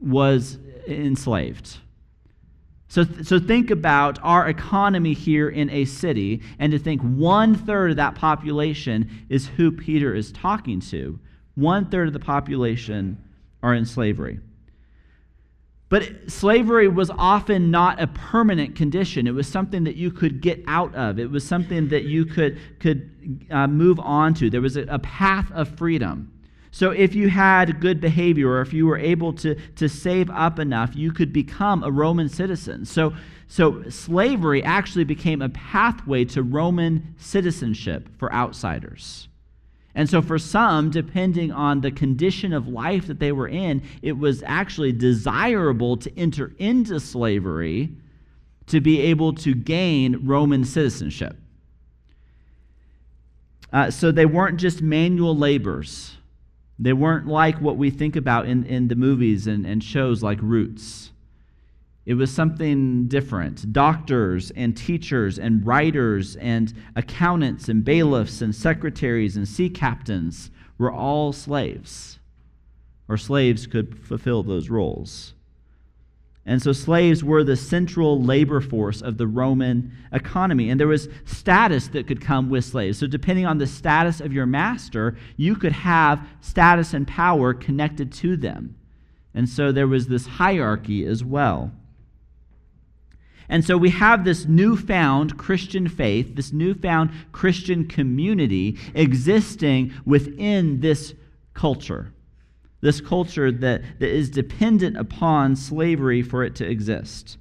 was 0.00 0.58
enslaved. 0.86 1.78
So, 2.88 3.04
so 3.22 3.38
think 3.38 3.70
about 3.70 4.18
our 4.22 4.48
economy 4.48 5.12
here 5.12 5.48
in 5.48 5.68
a 5.70 5.84
city, 5.84 6.42
and 6.58 6.72
to 6.72 6.78
think 6.78 7.02
one 7.02 7.54
third 7.54 7.90
of 7.90 7.96
that 7.96 8.14
population 8.14 9.26
is 9.28 9.48
who 9.48 9.72
Peter 9.72 10.14
is 10.14 10.30
talking 10.32 10.80
to. 10.80 11.18
One 11.56 11.86
third 11.86 12.06
of 12.06 12.12
the 12.12 12.20
population 12.20 13.22
are 13.62 13.74
in 13.74 13.86
slavery. 13.86 14.38
But 15.88 16.30
slavery 16.30 16.88
was 16.88 17.10
often 17.10 17.70
not 17.70 18.00
a 18.00 18.08
permanent 18.08 18.74
condition. 18.74 19.26
It 19.26 19.34
was 19.34 19.46
something 19.46 19.84
that 19.84 19.96
you 19.96 20.10
could 20.10 20.40
get 20.40 20.62
out 20.66 20.94
of. 20.94 21.18
It 21.18 21.30
was 21.30 21.46
something 21.46 21.88
that 21.88 22.04
you 22.04 22.24
could, 22.24 22.58
could 22.80 23.46
uh, 23.50 23.68
move 23.68 24.00
on 24.00 24.34
to. 24.34 24.50
There 24.50 24.60
was 24.60 24.76
a, 24.76 24.82
a 24.82 24.98
path 24.98 25.50
of 25.52 25.76
freedom. 25.76 26.32
So, 26.70 26.90
if 26.90 27.14
you 27.14 27.28
had 27.28 27.80
good 27.80 28.00
behavior 28.00 28.50
or 28.50 28.60
if 28.60 28.72
you 28.72 28.86
were 28.86 28.98
able 28.98 29.32
to, 29.34 29.54
to 29.76 29.88
save 29.88 30.28
up 30.30 30.58
enough, 30.58 30.94
you 30.94 31.12
could 31.12 31.32
become 31.32 31.82
a 31.82 31.90
Roman 31.90 32.28
citizen. 32.28 32.84
So, 32.84 33.14
so, 33.48 33.88
slavery 33.88 34.62
actually 34.62 35.04
became 35.04 35.40
a 35.40 35.48
pathway 35.48 36.24
to 36.26 36.42
Roman 36.42 37.14
citizenship 37.16 38.08
for 38.18 38.32
outsiders. 38.32 39.28
And 39.94 40.10
so, 40.10 40.20
for 40.20 40.38
some, 40.38 40.90
depending 40.90 41.52
on 41.52 41.80
the 41.80 41.90
condition 41.90 42.52
of 42.52 42.68
life 42.68 43.06
that 43.06 43.20
they 43.20 43.32
were 43.32 43.48
in, 43.48 43.82
it 44.02 44.18
was 44.18 44.42
actually 44.42 44.92
desirable 44.92 45.96
to 45.98 46.18
enter 46.18 46.52
into 46.58 47.00
slavery 47.00 47.92
to 48.66 48.80
be 48.80 49.00
able 49.00 49.32
to 49.32 49.54
gain 49.54 50.26
Roman 50.26 50.64
citizenship. 50.64 51.38
Uh, 53.72 53.90
so, 53.90 54.10
they 54.10 54.26
weren't 54.26 54.58
just 54.58 54.82
manual 54.82 55.36
laborers 55.36 56.16
they 56.78 56.92
weren't 56.92 57.26
like 57.26 57.60
what 57.60 57.76
we 57.76 57.90
think 57.90 58.16
about 58.16 58.46
in, 58.46 58.64
in 58.64 58.88
the 58.88 58.96
movies 58.96 59.46
and, 59.46 59.64
and 59.64 59.82
shows 59.82 60.22
like 60.22 60.38
Roots. 60.42 61.12
It 62.04 62.14
was 62.14 62.30
something 62.30 63.08
different. 63.08 63.72
Doctors 63.72 64.52
and 64.52 64.76
teachers 64.76 65.38
and 65.38 65.66
writers 65.66 66.36
and 66.36 66.72
accountants 66.94 67.68
and 67.68 67.84
bailiffs 67.84 68.42
and 68.42 68.54
secretaries 68.54 69.36
and 69.36 69.48
sea 69.48 69.68
captains 69.68 70.50
were 70.78 70.92
all 70.92 71.32
slaves, 71.32 72.18
or 73.08 73.16
slaves 73.16 73.66
could 73.66 73.98
fulfill 73.98 74.42
those 74.42 74.68
roles. 74.68 75.34
And 76.48 76.62
so 76.62 76.72
slaves 76.72 77.24
were 77.24 77.42
the 77.42 77.56
central 77.56 78.22
labor 78.22 78.60
force 78.60 79.02
of 79.02 79.18
the 79.18 79.26
Roman 79.26 79.92
economy. 80.12 80.70
And 80.70 80.78
there 80.78 80.86
was 80.86 81.08
status 81.24 81.88
that 81.88 82.06
could 82.06 82.20
come 82.20 82.48
with 82.48 82.64
slaves. 82.64 82.98
So, 82.98 83.08
depending 83.08 83.46
on 83.46 83.58
the 83.58 83.66
status 83.66 84.20
of 84.20 84.32
your 84.32 84.46
master, 84.46 85.16
you 85.36 85.56
could 85.56 85.72
have 85.72 86.24
status 86.40 86.94
and 86.94 87.06
power 87.06 87.52
connected 87.52 88.12
to 88.12 88.36
them. 88.36 88.76
And 89.34 89.48
so 89.48 89.72
there 89.72 89.88
was 89.88 90.06
this 90.06 90.26
hierarchy 90.26 91.04
as 91.04 91.24
well. 91.24 91.72
And 93.48 93.64
so 93.64 93.76
we 93.76 93.90
have 93.90 94.24
this 94.24 94.46
newfound 94.46 95.36
Christian 95.36 95.88
faith, 95.88 96.36
this 96.36 96.52
newfound 96.52 97.10
Christian 97.32 97.86
community 97.86 98.78
existing 98.94 99.92
within 100.04 100.80
this 100.80 101.14
culture 101.54 102.12
this 102.80 103.00
culture 103.00 103.50
that, 103.50 103.82
that 103.98 104.08
is 104.08 104.30
dependent 104.30 104.96
upon 104.96 105.56
slavery 105.56 106.22
for 106.22 106.44
it 106.44 106.54
to 106.56 106.68
exist. 106.68 107.38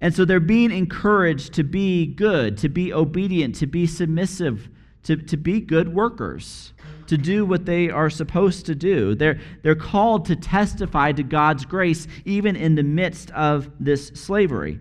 And 0.00 0.14
so 0.14 0.24
they're 0.24 0.40
being 0.40 0.70
encouraged 0.70 1.54
to 1.54 1.64
be 1.64 2.06
good, 2.06 2.58
to 2.58 2.68
be 2.68 2.92
obedient, 2.92 3.54
to 3.56 3.66
be 3.66 3.86
submissive, 3.86 4.68
to, 5.04 5.16
to 5.16 5.36
be 5.36 5.60
good 5.60 5.94
workers, 5.94 6.74
to 7.06 7.16
do 7.16 7.46
what 7.46 7.64
they 7.64 7.88
are 7.88 8.10
supposed 8.10 8.66
to 8.66 8.74
do. 8.74 9.14
They're, 9.14 9.40
they're 9.62 9.74
called 9.74 10.26
to 10.26 10.36
testify 10.36 11.12
to 11.12 11.22
God's 11.22 11.64
grace 11.64 12.06
even 12.24 12.56
in 12.56 12.74
the 12.74 12.82
midst 12.82 13.30
of 13.30 13.70
this 13.80 14.08
slavery. 14.08 14.80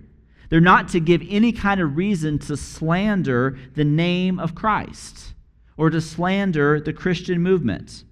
They're 0.50 0.60
not 0.62 0.90
to 0.90 1.00
give 1.00 1.24
any 1.28 1.52
kind 1.52 1.80
of 1.80 1.96
reason 1.96 2.40
to 2.40 2.58
slander 2.58 3.58
the 3.74 3.86
name 3.86 4.40
of 4.40 4.54
Christ 4.54 5.34
or 5.78 5.90
to 5.90 6.02
slander 6.02 6.80
the 6.80 6.94
Christian 6.94 7.42
movement. 7.42 8.04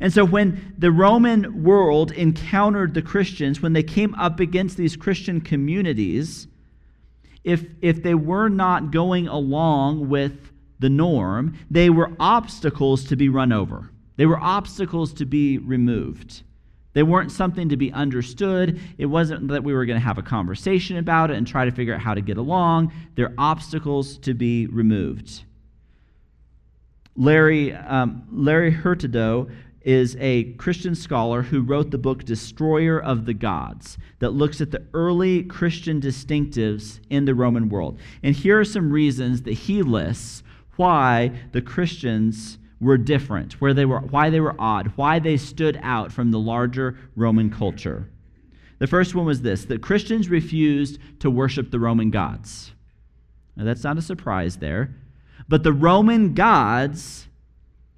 And 0.00 0.12
so, 0.12 0.24
when 0.24 0.74
the 0.78 0.92
Roman 0.92 1.62
world 1.62 2.12
encountered 2.12 2.94
the 2.94 3.02
Christians, 3.02 3.60
when 3.60 3.72
they 3.72 3.82
came 3.82 4.14
up 4.14 4.40
against 4.40 4.76
these 4.76 4.96
Christian 4.96 5.40
communities, 5.40 6.46
if, 7.44 7.64
if 7.80 8.02
they 8.02 8.14
were 8.14 8.48
not 8.48 8.90
going 8.90 9.26
along 9.26 10.08
with 10.08 10.52
the 10.78 10.90
norm, 10.90 11.58
they 11.70 11.90
were 11.90 12.12
obstacles 12.20 13.04
to 13.04 13.16
be 13.16 13.28
run 13.28 13.52
over. 13.52 13.90
They 14.16 14.26
were 14.26 14.38
obstacles 14.38 15.12
to 15.14 15.24
be 15.24 15.58
removed. 15.58 16.42
They 16.92 17.02
weren't 17.02 17.30
something 17.30 17.68
to 17.68 17.76
be 17.76 17.92
understood. 17.92 18.80
It 18.98 19.06
wasn't 19.06 19.48
that 19.48 19.62
we 19.62 19.72
were 19.72 19.86
going 19.86 19.98
to 19.98 20.04
have 20.04 20.18
a 20.18 20.22
conversation 20.22 20.96
about 20.96 21.30
it 21.30 21.36
and 21.36 21.46
try 21.46 21.64
to 21.64 21.70
figure 21.70 21.94
out 21.94 22.00
how 22.00 22.14
to 22.14 22.20
get 22.20 22.36
along. 22.36 22.92
They're 23.14 23.34
obstacles 23.38 24.18
to 24.18 24.34
be 24.34 24.66
removed. 24.66 25.44
Larry, 27.16 27.74
um, 27.74 28.26
Larry 28.32 28.70
Hurtado 28.70 29.48
is 29.82 30.16
a 30.20 30.52
Christian 30.54 30.94
scholar 30.94 31.42
who 31.42 31.62
wrote 31.62 31.90
the 31.90 31.98
book 31.98 32.24
Destroyer 32.24 33.00
of 33.00 33.24
the 33.24 33.34
Gods 33.34 33.96
that 34.18 34.30
looks 34.30 34.60
at 34.60 34.70
the 34.70 34.84
early 34.92 35.42
Christian 35.44 36.00
distinctives 36.00 37.00
in 37.08 37.24
the 37.24 37.34
Roman 37.34 37.68
world. 37.68 37.98
And 38.22 38.34
here 38.34 38.60
are 38.60 38.64
some 38.64 38.92
reasons 38.92 39.42
that 39.42 39.52
he 39.52 39.82
lists 39.82 40.42
why 40.76 41.32
the 41.52 41.62
Christians 41.62 42.58
were 42.80 42.98
different, 42.98 43.60
where 43.60 43.74
they 43.74 43.84
were, 43.84 44.00
why 44.00 44.30
they 44.30 44.40
were 44.40 44.56
odd, 44.58 44.92
why 44.96 45.18
they 45.18 45.36
stood 45.36 45.78
out 45.82 46.12
from 46.12 46.30
the 46.30 46.38
larger 46.38 46.96
Roman 47.14 47.50
culture. 47.50 48.08
The 48.78 48.86
first 48.86 49.14
one 49.14 49.26
was 49.26 49.42
this 49.42 49.66
that 49.66 49.82
Christians 49.82 50.28
refused 50.28 50.98
to 51.20 51.30
worship 51.30 51.70
the 51.70 51.80
Roman 51.80 52.10
gods. 52.10 52.72
Now, 53.56 53.64
that's 53.64 53.84
not 53.84 53.98
a 53.98 54.02
surprise 54.02 54.56
there. 54.56 54.94
But 55.48 55.64
the 55.64 55.72
Roman 55.72 56.32
gods, 56.32 57.28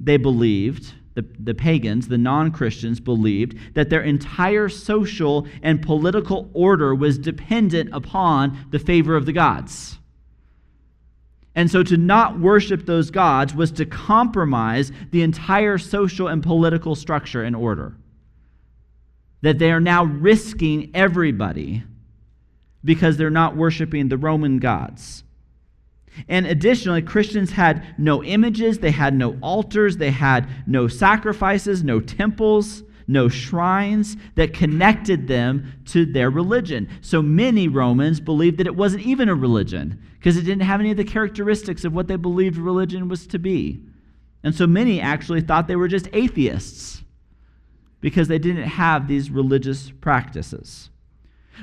they 0.01 0.17
believed, 0.17 0.95
the, 1.15 1.25
the 1.39 1.55
pagans, 1.55 2.09
the 2.09 2.19
non 2.19 2.51
Christians, 2.51 3.01
believed 3.01 3.57
that 3.75 3.91
their 3.91 4.03
entire 4.03 4.69
social 4.69 5.47
and 5.63 5.83
political 5.83 6.51
order 6.55 6.95
was 6.95 7.19
dependent 7.19 7.91
upon 7.93 8.67
the 8.71 8.79
favor 8.79 9.17
of 9.17 9.27
the 9.27 9.33
gods. 9.33 9.99
And 11.55 11.71
so 11.71 11.83
to 11.83 11.97
not 11.99 12.41
worship 12.41 12.87
those 12.87 13.11
gods 13.11 13.55
was 13.55 13.71
to 13.73 13.85
compromise 13.85 14.91
the 15.11 15.23
entire 15.23 15.77
social 15.77 16.29
and 16.29 16.43
political 16.43 16.95
structure 16.95 17.43
and 17.43 17.55
order. 17.55 17.95
that 19.43 19.59
they 19.59 19.73
are 19.73 19.81
now 19.81 20.05
risking 20.05 20.91
everybody 20.95 21.83
because 22.85 23.17
they're 23.17 23.31
not 23.31 23.57
worshiping 23.57 24.09
the 24.09 24.17
Roman 24.17 24.59
gods. 24.59 25.25
And 26.29 26.47
additionally, 26.47 27.03
Christians 27.03 27.53
had 27.53 27.95
no 27.99 28.23
images, 28.23 28.79
they 28.79 28.91
had 28.91 29.15
no 29.15 29.39
altars, 29.41 29.97
they 29.97 30.11
had 30.11 30.49
no 30.67 30.89
sacrifices, 30.89 31.83
no 31.83 32.01
temples, 32.01 32.83
no 33.09 33.29
shrines 33.29 34.17
that 34.35 34.55
connected 34.55 35.27
them 35.29 35.73
to 35.87 36.05
their 36.07 36.31
religion. 36.31 36.89
So 37.01 37.23
many 37.23 37.69
Romans 37.69 38.21
believed 38.21 38.59
that 38.59 38.67
it 38.67 38.77
wasn't 38.77 39.07
even 39.07 39.29
a 39.29 39.35
religion 39.35 40.01
because 40.19 40.37
it 40.37 40.43
didn't 40.43 40.63
have 40.63 40.81
any 40.81 40.91
of 40.91 40.97
the 40.97 41.05
characteristics 41.05 41.85
of 41.85 41.93
what 41.93 42.09
they 42.09 42.17
believed 42.17 42.57
religion 42.57 43.09
was 43.09 43.27
to 43.29 43.39
be. 43.39 43.83
And 44.45 44.55
so 44.55 44.67
many 44.67 45.01
actually 45.01 45.41
thought 45.41 45.69
they 45.69 45.77
were 45.77 45.89
just 45.89 46.09
atheists 46.13 47.03
because 48.01 48.29
they 48.29 48.39
didn't 48.39 48.65
have 48.65 49.09
these 49.09 49.31
religious 49.31 49.91
practices. 49.91 50.91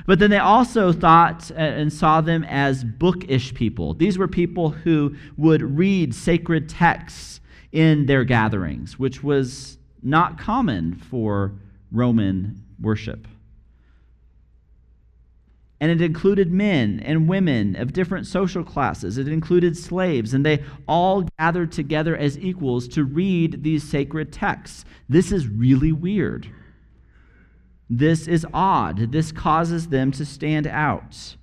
But 0.06 0.18
then 0.18 0.30
they 0.30 0.38
also 0.38 0.92
thought 0.92 1.50
uh, 1.50 1.54
and 1.54 1.92
saw 1.92 2.20
them 2.20 2.44
as 2.44 2.84
bookish 2.84 3.54
people. 3.54 3.94
These 3.94 4.18
were 4.18 4.28
people 4.28 4.70
who 4.70 5.16
would 5.36 5.62
read 5.62 6.14
sacred 6.14 6.68
texts 6.68 7.40
in 7.72 8.06
their 8.06 8.24
gatherings, 8.24 8.98
which 8.98 9.22
was 9.22 9.78
not 10.02 10.38
common 10.38 10.94
for 10.94 11.52
Roman 11.92 12.62
worship. 12.80 13.26
And 15.82 15.90
it 15.90 16.02
included 16.02 16.52
men 16.52 17.00
and 17.00 17.26
women 17.26 17.74
of 17.74 17.94
different 17.94 18.26
social 18.26 18.62
classes. 18.62 19.16
It 19.16 19.28
included 19.28 19.78
slaves, 19.78 20.34
and 20.34 20.44
they 20.44 20.62
all 20.86 21.26
gathered 21.38 21.72
together 21.72 22.14
as 22.14 22.38
equals 22.38 22.86
to 22.88 23.04
read 23.04 23.62
these 23.62 23.82
sacred 23.82 24.30
texts. 24.30 24.84
This 25.08 25.32
is 25.32 25.48
really 25.48 25.92
weird. 25.92 26.48
This 27.90 28.28
is 28.28 28.46
odd. 28.54 29.10
This 29.10 29.32
causes 29.32 29.88
them 29.88 30.12
to 30.12 30.24
stand 30.24 30.68
out. 30.68 31.36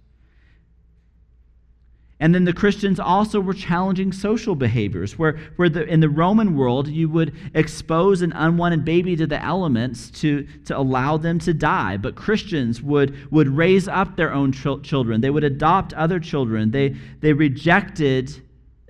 And 2.19 2.33
then 2.33 2.45
the 2.45 2.53
Christians 2.53 2.99
also 2.99 3.39
were 3.39 3.53
challenging 3.53 4.11
social 4.11 4.55
behaviors, 4.55 5.19
where, 5.19 5.37
where 5.57 5.69
the, 5.69 5.85
in 5.85 5.99
the 5.99 6.09
Roman 6.09 6.55
world, 6.55 6.87
you 6.87 7.09
would 7.09 7.35
expose 7.53 8.23
an 8.23 8.31
unwanted 8.31 8.83
baby 8.83 9.15
to 9.17 9.27
the 9.27 9.43
elements 9.43 10.09
to, 10.21 10.47
to 10.65 10.75
allow 10.75 11.17
them 11.17 11.37
to 11.39 11.53
die. 11.53 11.97
But 11.97 12.15
Christians 12.15 12.81
would, 12.81 13.31
would 13.31 13.49
raise 13.49 13.87
up 13.87 14.15
their 14.15 14.33
own 14.33 14.51
ch- 14.51 14.81
children, 14.81 15.21
they 15.21 15.29
would 15.29 15.43
adopt 15.43 15.93
other 15.93 16.19
children. 16.19 16.71
They, 16.71 16.95
they 17.19 17.33
rejected 17.33 18.41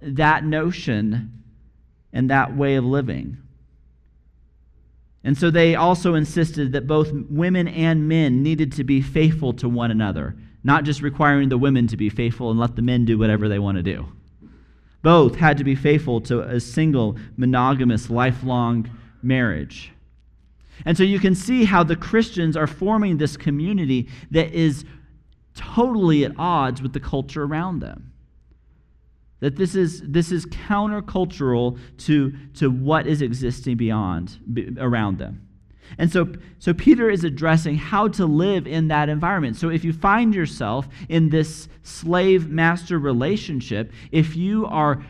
that 0.01 0.45
notion 0.45 1.43
and 2.13 2.29
that 2.29 2.55
way 2.55 2.75
of 2.75 2.85
living. 2.85 3.39
And 5.27 5.37
so 5.37 5.51
they 5.51 5.75
also 5.75 6.15
insisted 6.15 6.71
that 6.71 6.87
both 6.87 7.11
women 7.11 7.67
and 7.67 8.07
men 8.07 8.41
needed 8.41 8.71
to 8.71 8.85
be 8.85 9.01
faithful 9.01 9.51
to 9.55 9.67
one 9.67 9.91
another, 9.91 10.37
not 10.63 10.85
just 10.85 11.01
requiring 11.01 11.49
the 11.49 11.57
women 11.57 11.85
to 11.87 11.97
be 11.97 12.07
faithful 12.07 12.49
and 12.49 12.57
let 12.57 12.77
the 12.77 12.81
men 12.81 13.03
do 13.03 13.17
whatever 13.17 13.49
they 13.49 13.59
want 13.59 13.75
to 13.75 13.83
do. 13.83 14.07
Both 15.03 15.35
had 15.35 15.57
to 15.57 15.65
be 15.65 15.75
faithful 15.75 16.21
to 16.21 16.43
a 16.43 16.61
single 16.61 17.17
monogamous 17.35 18.09
lifelong 18.09 18.89
marriage. 19.21 19.91
And 20.85 20.95
so 20.95 21.03
you 21.03 21.19
can 21.19 21.35
see 21.35 21.65
how 21.65 21.83
the 21.83 21.97
Christians 21.97 22.55
are 22.55 22.65
forming 22.65 23.17
this 23.17 23.35
community 23.35 24.07
that 24.31 24.53
is 24.53 24.85
totally 25.55 26.23
at 26.23 26.31
odds 26.37 26.81
with 26.81 26.93
the 26.93 27.01
culture 27.01 27.43
around 27.43 27.81
them. 27.81 28.06
That 29.39 29.55
this 29.55 29.75
is, 29.75 30.01
this 30.01 30.31
is 30.31 30.45
countercultural 30.47 31.77
to, 31.99 32.33
to 32.55 32.71
what 32.71 33.05
is 33.05 33.21
existing 33.21 33.77
beyond, 33.77 34.37
around 34.79 35.19
them. 35.19 35.47
And 35.97 36.11
so, 36.11 36.33
so 36.59 36.73
Peter 36.73 37.09
is 37.09 37.23
addressing 37.23 37.77
how 37.77 38.07
to 38.09 38.25
live 38.25 38.67
in 38.67 38.89
that 38.89 39.09
environment. 39.09 39.55
So 39.55 39.69
if 39.69 39.83
you 39.83 39.93
find 39.93 40.33
yourself 40.33 40.87
in 41.07 41.29
this 41.29 41.69
slave 41.83 42.49
master 42.49 42.99
relationship, 42.99 43.91
if 44.11 44.35
you 44.35 44.65
are 44.65 45.03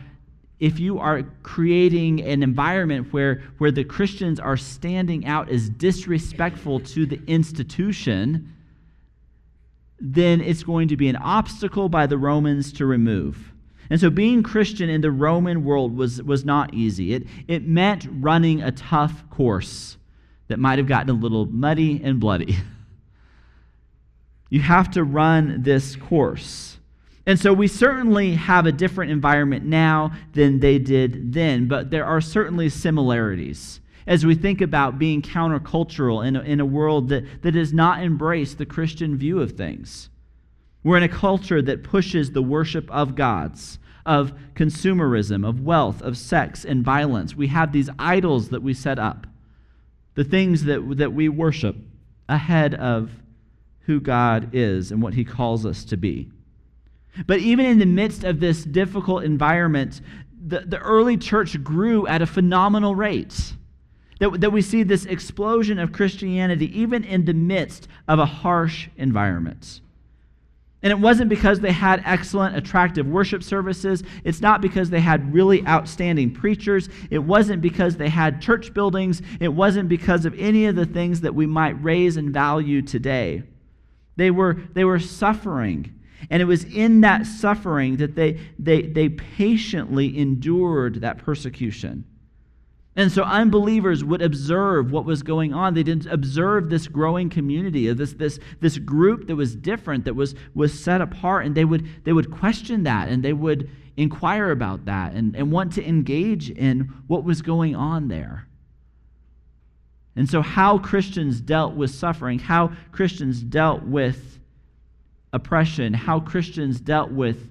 if 0.60 0.80
you 0.80 0.98
are 0.98 1.22
creating 1.44 2.20
an 2.22 2.42
environment 2.42 3.12
where, 3.12 3.44
where 3.58 3.70
the 3.70 3.84
Christians 3.84 4.40
are 4.40 4.56
standing 4.56 5.24
out 5.24 5.48
as 5.48 5.68
disrespectful 5.68 6.80
to 6.80 7.06
the 7.06 7.20
institution, 7.28 8.52
then 10.00 10.40
it's 10.40 10.64
going 10.64 10.88
to 10.88 10.96
be 10.96 11.08
an 11.08 11.14
obstacle 11.14 11.88
by 11.88 12.08
the 12.08 12.18
Romans 12.18 12.72
to 12.72 12.86
remove. 12.86 13.52
And 13.90 14.00
so 14.00 14.10
being 14.10 14.42
Christian 14.42 14.90
in 14.90 15.00
the 15.00 15.10
Roman 15.10 15.64
world 15.64 15.96
was, 15.96 16.22
was 16.22 16.44
not 16.44 16.74
easy. 16.74 17.14
It, 17.14 17.26
it 17.46 17.66
meant 17.66 18.06
running 18.10 18.62
a 18.62 18.70
tough 18.70 19.28
course 19.30 19.96
that 20.48 20.58
might 20.58 20.78
have 20.78 20.86
gotten 20.86 21.10
a 21.10 21.18
little 21.18 21.46
muddy 21.46 22.00
and 22.02 22.20
bloody. 22.20 22.56
You 24.50 24.60
have 24.60 24.90
to 24.92 25.04
run 25.04 25.62
this 25.62 25.94
course. 25.94 26.78
And 27.26 27.38
so 27.38 27.52
we 27.52 27.68
certainly 27.68 28.34
have 28.34 28.64
a 28.64 28.72
different 28.72 29.12
environment 29.12 29.66
now 29.66 30.12
than 30.32 30.60
they 30.60 30.78
did 30.78 31.34
then, 31.34 31.68
but 31.68 31.90
there 31.90 32.06
are 32.06 32.22
certainly 32.22 32.70
similarities 32.70 33.80
as 34.06 34.24
we 34.24 34.34
think 34.34 34.62
about 34.62 34.98
being 34.98 35.20
countercultural 35.20 36.26
in 36.26 36.34
a, 36.34 36.40
in 36.40 36.60
a 36.60 36.64
world 36.64 37.10
that, 37.10 37.42
that 37.42 37.52
does 37.52 37.74
not 37.74 38.02
embrace 38.02 38.54
the 38.54 38.64
Christian 38.64 39.18
view 39.18 39.38
of 39.40 39.52
things. 39.52 40.08
We're 40.82 40.96
in 40.96 41.02
a 41.02 41.08
culture 41.08 41.60
that 41.62 41.82
pushes 41.82 42.32
the 42.32 42.42
worship 42.42 42.90
of 42.90 43.14
gods, 43.14 43.78
of 44.06 44.32
consumerism, 44.54 45.46
of 45.46 45.60
wealth, 45.60 46.00
of 46.02 46.16
sex, 46.16 46.64
and 46.64 46.84
violence. 46.84 47.34
We 47.34 47.48
have 47.48 47.72
these 47.72 47.90
idols 47.98 48.48
that 48.50 48.62
we 48.62 48.74
set 48.74 48.98
up, 48.98 49.26
the 50.14 50.24
things 50.24 50.64
that, 50.64 50.96
that 50.96 51.12
we 51.12 51.28
worship 51.28 51.76
ahead 52.28 52.74
of 52.74 53.10
who 53.80 54.00
God 54.00 54.50
is 54.52 54.92
and 54.92 55.02
what 55.02 55.14
He 55.14 55.24
calls 55.24 55.66
us 55.66 55.84
to 55.86 55.96
be. 55.96 56.30
But 57.26 57.40
even 57.40 57.66
in 57.66 57.78
the 57.78 57.86
midst 57.86 58.22
of 58.22 58.38
this 58.38 58.64
difficult 58.64 59.24
environment, 59.24 60.00
the, 60.46 60.60
the 60.60 60.78
early 60.78 61.16
church 61.16 61.62
grew 61.64 62.06
at 62.06 62.22
a 62.22 62.26
phenomenal 62.26 62.94
rate. 62.94 63.54
That, 64.20 64.40
that 64.40 64.52
we 64.52 64.62
see 64.62 64.82
this 64.82 65.04
explosion 65.04 65.78
of 65.78 65.92
Christianity 65.92 66.78
even 66.78 67.04
in 67.04 67.24
the 67.24 67.34
midst 67.34 67.88
of 68.06 68.18
a 68.18 68.26
harsh 68.26 68.88
environment. 68.96 69.80
And 70.82 70.92
it 70.92 70.98
wasn't 70.98 71.28
because 71.28 71.58
they 71.58 71.72
had 71.72 72.02
excellent, 72.04 72.56
attractive 72.56 73.06
worship 73.06 73.42
services. 73.42 74.04
It's 74.22 74.40
not 74.40 74.60
because 74.60 74.90
they 74.90 75.00
had 75.00 75.34
really 75.34 75.66
outstanding 75.66 76.32
preachers. 76.32 76.88
It 77.10 77.18
wasn't 77.18 77.62
because 77.62 77.96
they 77.96 78.08
had 78.08 78.40
church 78.40 78.72
buildings. 78.72 79.20
It 79.40 79.48
wasn't 79.48 79.88
because 79.88 80.24
of 80.24 80.38
any 80.38 80.66
of 80.66 80.76
the 80.76 80.86
things 80.86 81.22
that 81.22 81.34
we 81.34 81.46
might 81.46 81.82
raise 81.82 82.16
and 82.16 82.32
value 82.32 82.80
today. 82.82 83.42
They 84.14 84.30
were, 84.30 84.58
they 84.74 84.84
were 84.84 85.00
suffering. 85.00 85.94
And 86.30 86.40
it 86.40 86.44
was 86.44 86.64
in 86.64 87.00
that 87.00 87.26
suffering 87.26 87.96
that 87.96 88.14
they, 88.14 88.38
they, 88.58 88.82
they 88.82 89.08
patiently 89.08 90.16
endured 90.16 91.00
that 91.00 91.18
persecution. 91.18 92.04
And 92.98 93.12
so 93.12 93.22
unbelievers 93.22 94.02
would 94.02 94.22
observe 94.22 94.90
what 94.90 95.04
was 95.04 95.22
going 95.22 95.54
on. 95.54 95.72
They 95.72 95.84
didn't 95.84 96.06
observe 96.06 96.68
this 96.68 96.88
growing 96.88 97.30
community, 97.30 97.92
this, 97.92 98.14
this, 98.14 98.40
this 98.58 98.76
group 98.76 99.28
that 99.28 99.36
was 99.36 99.54
different, 99.54 100.04
that 100.06 100.14
was, 100.14 100.34
was 100.52 100.76
set 100.76 101.00
apart, 101.00 101.46
and 101.46 101.54
they 101.54 101.64
would, 101.64 101.86
they 102.02 102.12
would 102.12 102.32
question 102.32 102.82
that 102.82 103.08
and 103.08 103.22
they 103.22 103.32
would 103.32 103.70
inquire 103.96 104.50
about 104.50 104.86
that 104.86 105.12
and, 105.12 105.36
and 105.36 105.52
want 105.52 105.74
to 105.74 105.88
engage 105.88 106.50
in 106.50 106.92
what 107.06 107.22
was 107.22 107.40
going 107.40 107.76
on 107.76 108.08
there. 108.08 108.48
And 110.16 110.28
so, 110.28 110.42
how 110.42 110.78
Christians 110.78 111.40
dealt 111.40 111.74
with 111.74 111.92
suffering, 111.92 112.40
how 112.40 112.72
Christians 112.90 113.40
dealt 113.40 113.84
with 113.84 114.40
oppression, 115.32 115.94
how 115.94 116.18
Christians 116.18 116.80
dealt 116.80 117.12
with 117.12 117.48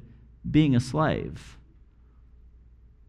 being 0.52 0.76
a 0.76 0.82
slave 0.82 1.57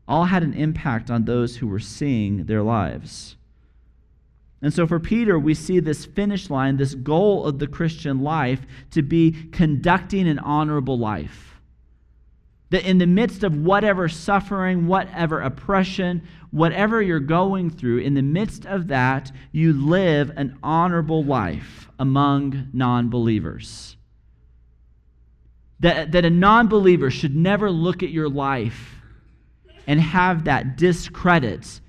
all 0.09 0.25
had 0.25 0.43
an 0.43 0.55
impact 0.55 1.11
on 1.11 1.25
those 1.25 1.57
who 1.57 1.69
were 1.69 1.79
seeing 1.79 2.47
their 2.47 2.63
lives. 2.63 3.37
And 4.61 4.73
so 4.73 4.87
for 4.87 4.99
Peter, 4.99 5.39
we 5.39 5.55
see 5.55 5.79
this 5.79 6.05
finish 6.05 6.51
line, 6.51 6.79
this 6.79 6.95
goal 6.95 7.45
of 7.45 7.59
the 7.59 7.69
Christian 7.69 8.23
life 8.23 8.63
to 8.91 9.03
be 9.03 9.49
conducting 9.53 10.27
an 10.27 10.39
honorable 10.41 10.99
life. 10.99 11.61
That 12.71 12.85
in 12.85 12.99
the 12.99 13.07
midst 13.07 13.45
of 13.45 13.57
whatever 13.57 14.09
suffering, 14.09 14.87
whatever 14.87 15.41
oppression, 15.41 16.27
whatever 16.51 17.01
you're 17.01 17.21
going 17.21 17.71
through, 17.71 17.99
in 17.99 18.15
the 18.15 18.23
midst 18.23 18.67
of 18.67 18.89
that, 18.89 19.31
you 19.53 19.73
live 19.73 20.33
an 20.37 20.59
honorable 20.63 21.23
life 21.23 21.89
among 21.99 22.69
non 22.73 23.11
believers. 23.11 23.97
That, 25.81 26.13
that 26.13 26.25
a 26.25 26.31
non 26.31 26.67
believer 26.67 27.11
should 27.11 27.37
never 27.37 27.71
look 27.71 28.03
at 28.03 28.11
your 28.11 28.29
life 28.29 28.98
and 29.89 30.01
have 30.01 30.45
that 30.45 30.77
discredit 30.77 31.81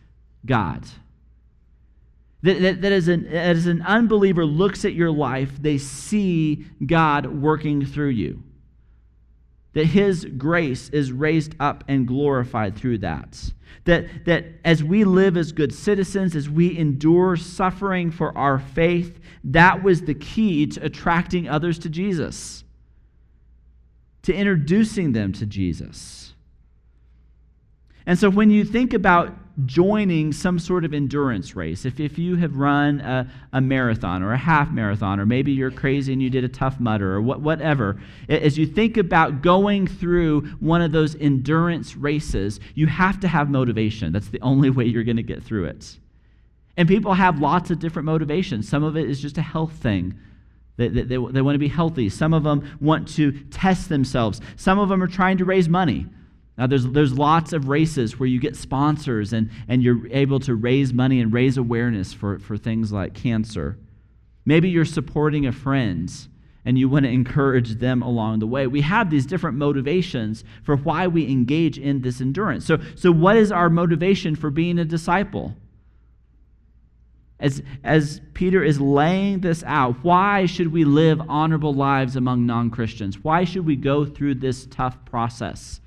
God. 0.45 0.87
That, 2.41 2.61
that, 2.61 2.81
that 2.81 2.91
as, 2.93 3.09
an, 3.09 3.27
as 3.27 3.67
an 3.67 3.81
unbeliever 3.81 4.45
looks 4.45 4.85
at 4.85 4.93
your 4.93 5.11
life, 5.11 5.51
they 5.61 5.77
see 5.77 6.65
God 6.85 7.25
working 7.25 7.85
through 7.85 8.09
you. 8.11 8.41
that 9.73 9.85
his 9.85 10.25
grace 10.25 10.89
is 10.89 11.11
raised 11.11 11.55
up 11.59 11.83
and 11.87 12.07
glorified 12.07 12.75
through 12.75 12.97
that. 12.99 13.51
That, 13.85 14.25
that 14.25 14.45
as 14.65 14.83
we 14.83 15.03
live 15.03 15.37
as 15.37 15.51
good 15.51 15.73
citizens, 15.73 16.35
as 16.35 16.49
we 16.49 16.77
endure 16.77 17.35
suffering 17.35 18.11
for 18.11 18.35
our 18.37 18.59
faith, 18.59 19.19
that 19.43 19.83
was 19.83 20.01
the 20.01 20.15
key 20.15 20.65
to 20.67 20.85
attracting 20.85 21.47
others 21.47 21.79
to 21.79 21.89
Jesus, 21.89 22.63
to 24.23 24.33
introducing 24.33 25.13
them 25.13 25.31
to 25.33 25.45
Jesus. 25.45 26.18
And 28.05 28.17
so 28.17 28.29
when 28.29 28.49
you 28.49 28.63
think 28.63 28.93
about 28.93 29.33
joining 29.65 30.31
some 30.31 30.57
sort 30.57 30.85
of 30.85 30.93
endurance 30.93 31.55
race, 31.55 31.85
if, 31.85 31.99
if 31.99 32.17
you 32.17 32.37
have 32.37 32.55
run 32.55 33.01
a, 33.01 33.29
a 33.53 33.61
marathon 33.61 34.23
or 34.23 34.31
a 34.31 34.37
half 34.37 34.71
marathon, 34.71 35.19
or 35.19 35.25
maybe 35.25 35.51
you're 35.51 35.71
crazy 35.71 36.13
and 36.13 36.21
you 36.21 36.29
did 36.29 36.43
a 36.43 36.49
Tough 36.49 36.79
Mudder 36.79 37.15
or 37.15 37.21
what, 37.21 37.41
whatever, 37.41 37.99
as 38.29 38.57
you 38.57 38.65
think 38.65 38.97
about 38.97 39.41
going 39.41 39.85
through 39.85 40.41
one 40.59 40.81
of 40.81 40.91
those 40.91 41.15
endurance 41.15 41.95
races, 41.95 42.59
you 42.73 42.87
have 42.87 43.19
to 43.19 43.27
have 43.27 43.49
motivation. 43.49 44.13
That's 44.13 44.29
the 44.29 44.41
only 44.41 44.69
way 44.69 44.85
you're 44.85 45.03
going 45.03 45.17
to 45.17 45.23
get 45.23 45.43
through 45.43 45.65
it. 45.65 45.97
And 46.77 46.87
people 46.87 47.13
have 47.13 47.39
lots 47.39 47.69
of 47.71 47.79
different 47.79 48.05
motivations. 48.05 48.69
Some 48.69 48.83
of 48.83 48.95
it 48.95 49.09
is 49.09 49.21
just 49.21 49.37
a 49.37 49.41
health 49.41 49.73
thing. 49.73 50.17
They, 50.77 50.87
they, 50.87 51.03
they 51.03 51.17
want 51.17 51.55
to 51.55 51.59
be 51.59 51.67
healthy. 51.67 52.07
Some 52.07 52.33
of 52.33 52.43
them 52.43 52.77
want 52.79 53.09
to 53.15 53.33
test 53.51 53.89
themselves. 53.89 54.39
Some 54.55 54.79
of 54.79 54.87
them 54.87 55.03
are 55.03 55.07
trying 55.07 55.37
to 55.39 55.45
raise 55.45 55.67
money. 55.67 56.05
Now, 56.59 56.67
there's, 56.67 56.85
there's 56.87 57.17
lots 57.17 57.53
of 57.53 57.69
races 57.69 58.19
where 58.19 58.27
you 58.27 58.37
get 58.37 58.53
sponsors 58.53 59.31
and, 59.31 59.49
and 59.69 59.81
you're 59.81 60.05
able 60.09 60.41
to 60.41 60.55
raise 60.55 60.91
money 60.91 61.21
and 61.21 61.31
raise 61.31 61.55
awareness 61.55 62.11
for, 62.11 62.37
for 62.37 62.57
things 62.57 62.91
like 62.91 63.13
cancer. 63.13 63.77
Maybe 64.43 64.69
you're 64.69 64.83
supporting 64.83 65.45
a 65.45 65.53
friend 65.53 66.11
and 66.65 66.77
you 66.77 66.89
want 66.89 67.05
to 67.05 67.11
encourage 67.11 67.75
them 67.75 68.01
along 68.01 68.39
the 68.39 68.45
way. 68.45 68.67
We 68.67 68.81
have 68.81 69.09
these 69.09 69.25
different 69.25 69.57
motivations 69.57 70.43
for 70.61 70.75
why 70.75 71.07
we 71.07 71.31
engage 71.31 71.79
in 71.79 72.01
this 72.01 72.19
endurance. 72.19 72.65
So, 72.65 72.79
so 72.93 73.09
what 73.09 73.37
is 73.37 73.53
our 73.53 73.69
motivation 73.69 74.35
for 74.35 74.49
being 74.49 74.79
a 74.79 74.85
disciple? 74.85 75.55
As, 77.39 77.63
as 77.85 78.19
Peter 78.33 78.61
is 78.61 78.81
laying 78.81 79.39
this 79.39 79.63
out, 79.63 80.03
why 80.03 80.45
should 80.45 80.73
we 80.73 80.83
live 80.83 81.21
honorable 81.29 81.73
lives 81.73 82.17
among 82.17 82.45
non 82.45 82.69
Christians? 82.69 83.23
Why 83.23 83.45
should 83.45 83.65
we 83.65 83.77
go 83.77 84.03
through 84.03 84.35
this 84.35 84.65
tough 84.65 85.05
process? 85.05 85.79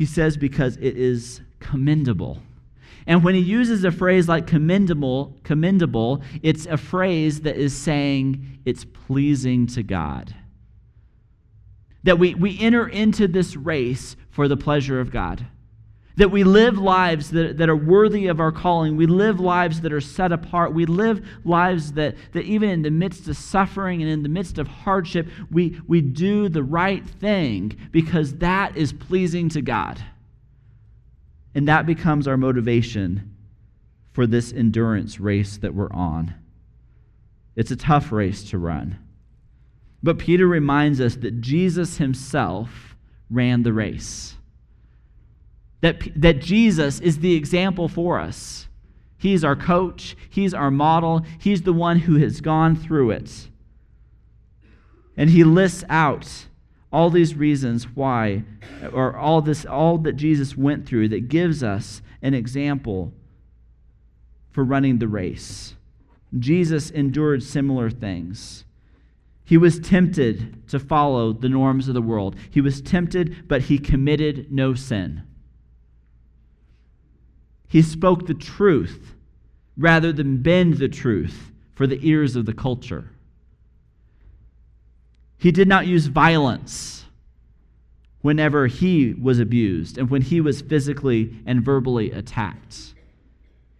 He 0.00 0.06
says, 0.06 0.38
because 0.38 0.78
it 0.78 0.96
is 0.96 1.42
commendable. 1.58 2.38
And 3.06 3.22
when 3.22 3.34
he 3.34 3.42
uses 3.42 3.84
a 3.84 3.90
phrase 3.90 4.30
like 4.30 4.46
commendable, 4.46 5.36
commendable, 5.44 6.22
it's 6.42 6.64
a 6.64 6.78
phrase 6.78 7.42
that 7.42 7.58
is 7.58 7.76
saying 7.76 8.60
it's 8.64 8.86
pleasing 8.86 9.66
to 9.66 9.82
God. 9.82 10.34
That 12.04 12.18
we, 12.18 12.34
we 12.34 12.58
enter 12.58 12.88
into 12.88 13.28
this 13.28 13.56
race 13.56 14.16
for 14.30 14.48
the 14.48 14.56
pleasure 14.56 15.00
of 15.00 15.10
God. 15.10 15.44
That 16.20 16.30
we 16.30 16.44
live 16.44 16.76
lives 16.76 17.30
that, 17.30 17.56
that 17.56 17.70
are 17.70 17.76
worthy 17.76 18.26
of 18.26 18.40
our 18.40 18.52
calling. 18.52 18.94
We 18.94 19.06
live 19.06 19.40
lives 19.40 19.80
that 19.80 19.90
are 19.90 20.02
set 20.02 20.32
apart. 20.32 20.74
We 20.74 20.84
live 20.84 21.26
lives 21.46 21.92
that, 21.94 22.14
that 22.32 22.44
even 22.44 22.68
in 22.68 22.82
the 22.82 22.90
midst 22.90 23.26
of 23.26 23.38
suffering 23.38 24.02
and 24.02 24.10
in 24.10 24.22
the 24.22 24.28
midst 24.28 24.58
of 24.58 24.68
hardship, 24.68 25.28
we, 25.50 25.80
we 25.88 26.02
do 26.02 26.50
the 26.50 26.62
right 26.62 27.02
thing 27.08 27.74
because 27.90 28.34
that 28.34 28.76
is 28.76 28.92
pleasing 28.92 29.48
to 29.48 29.62
God. 29.62 29.98
And 31.54 31.66
that 31.68 31.86
becomes 31.86 32.28
our 32.28 32.36
motivation 32.36 33.34
for 34.12 34.26
this 34.26 34.52
endurance 34.52 35.20
race 35.20 35.56
that 35.56 35.74
we're 35.74 35.90
on. 35.90 36.34
It's 37.56 37.70
a 37.70 37.76
tough 37.76 38.12
race 38.12 38.44
to 38.50 38.58
run. 38.58 38.98
But 40.02 40.18
Peter 40.18 40.46
reminds 40.46 41.00
us 41.00 41.16
that 41.16 41.40
Jesus 41.40 41.96
himself 41.96 42.94
ran 43.30 43.62
the 43.62 43.72
race 43.72 44.34
that, 45.80 46.02
that 46.14 46.40
Jesus 46.40 47.00
is 47.00 47.18
the 47.18 47.34
example 47.34 47.88
for 47.88 48.18
us. 48.18 48.68
He's 49.18 49.44
our 49.44 49.56
coach, 49.56 50.16
He's 50.28 50.54
our 50.54 50.70
model, 50.70 51.24
He's 51.38 51.62
the 51.62 51.72
one 51.72 52.00
who 52.00 52.16
has 52.16 52.40
gone 52.40 52.76
through 52.76 53.10
it. 53.10 53.48
And 55.16 55.30
He 55.30 55.44
lists 55.44 55.84
out 55.88 56.46
all 56.92 57.10
these 57.10 57.34
reasons 57.34 57.84
why, 57.94 58.44
or 58.92 59.16
all 59.16 59.42
this, 59.42 59.64
all 59.64 59.98
that 59.98 60.14
Jesus 60.14 60.56
went 60.56 60.86
through 60.86 61.08
that 61.10 61.28
gives 61.28 61.62
us 61.62 62.02
an 62.22 62.34
example 62.34 63.12
for 64.50 64.64
running 64.64 64.98
the 64.98 65.08
race. 65.08 65.76
Jesus 66.38 66.90
endured 66.90 67.42
similar 67.42 67.90
things. 67.90 68.64
He 69.44 69.56
was 69.56 69.80
tempted 69.80 70.68
to 70.68 70.78
follow 70.78 71.32
the 71.32 71.48
norms 71.48 71.88
of 71.88 71.94
the 71.94 72.02
world. 72.02 72.36
He 72.50 72.60
was 72.60 72.80
tempted, 72.80 73.48
but 73.48 73.62
he 73.62 73.78
committed 73.78 74.50
no 74.50 74.74
sin. 74.74 75.22
He 77.70 77.82
spoke 77.82 78.26
the 78.26 78.34
truth 78.34 79.14
rather 79.76 80.12
than 80.12 80.42
bend 80.42 80.78
the 80.78 80.88
truth 80.88 81.52
for 81.72 81.86
the 81.86 82.00
ears 82.02 82.34
of 82.34 82.44
the 82.44 82.52
culture. 82.52 83.12
He 85.38 85.52
did 85.52 85.68
not 85.68 85.86
use 85.86 86.06
violence 86.06 87.04
whenever 88.22 88.66
he 88.66 89.14
was 89.14 89.38
abused 89.38 89.98
and 89.98 90.10
when 90.10 90.20
he 90.20 90.40
was 90.40 90.62
physically 90.62 91.40
and 91.46 91.64
verbally 91.64 92.10
attacked. 92.10 92.94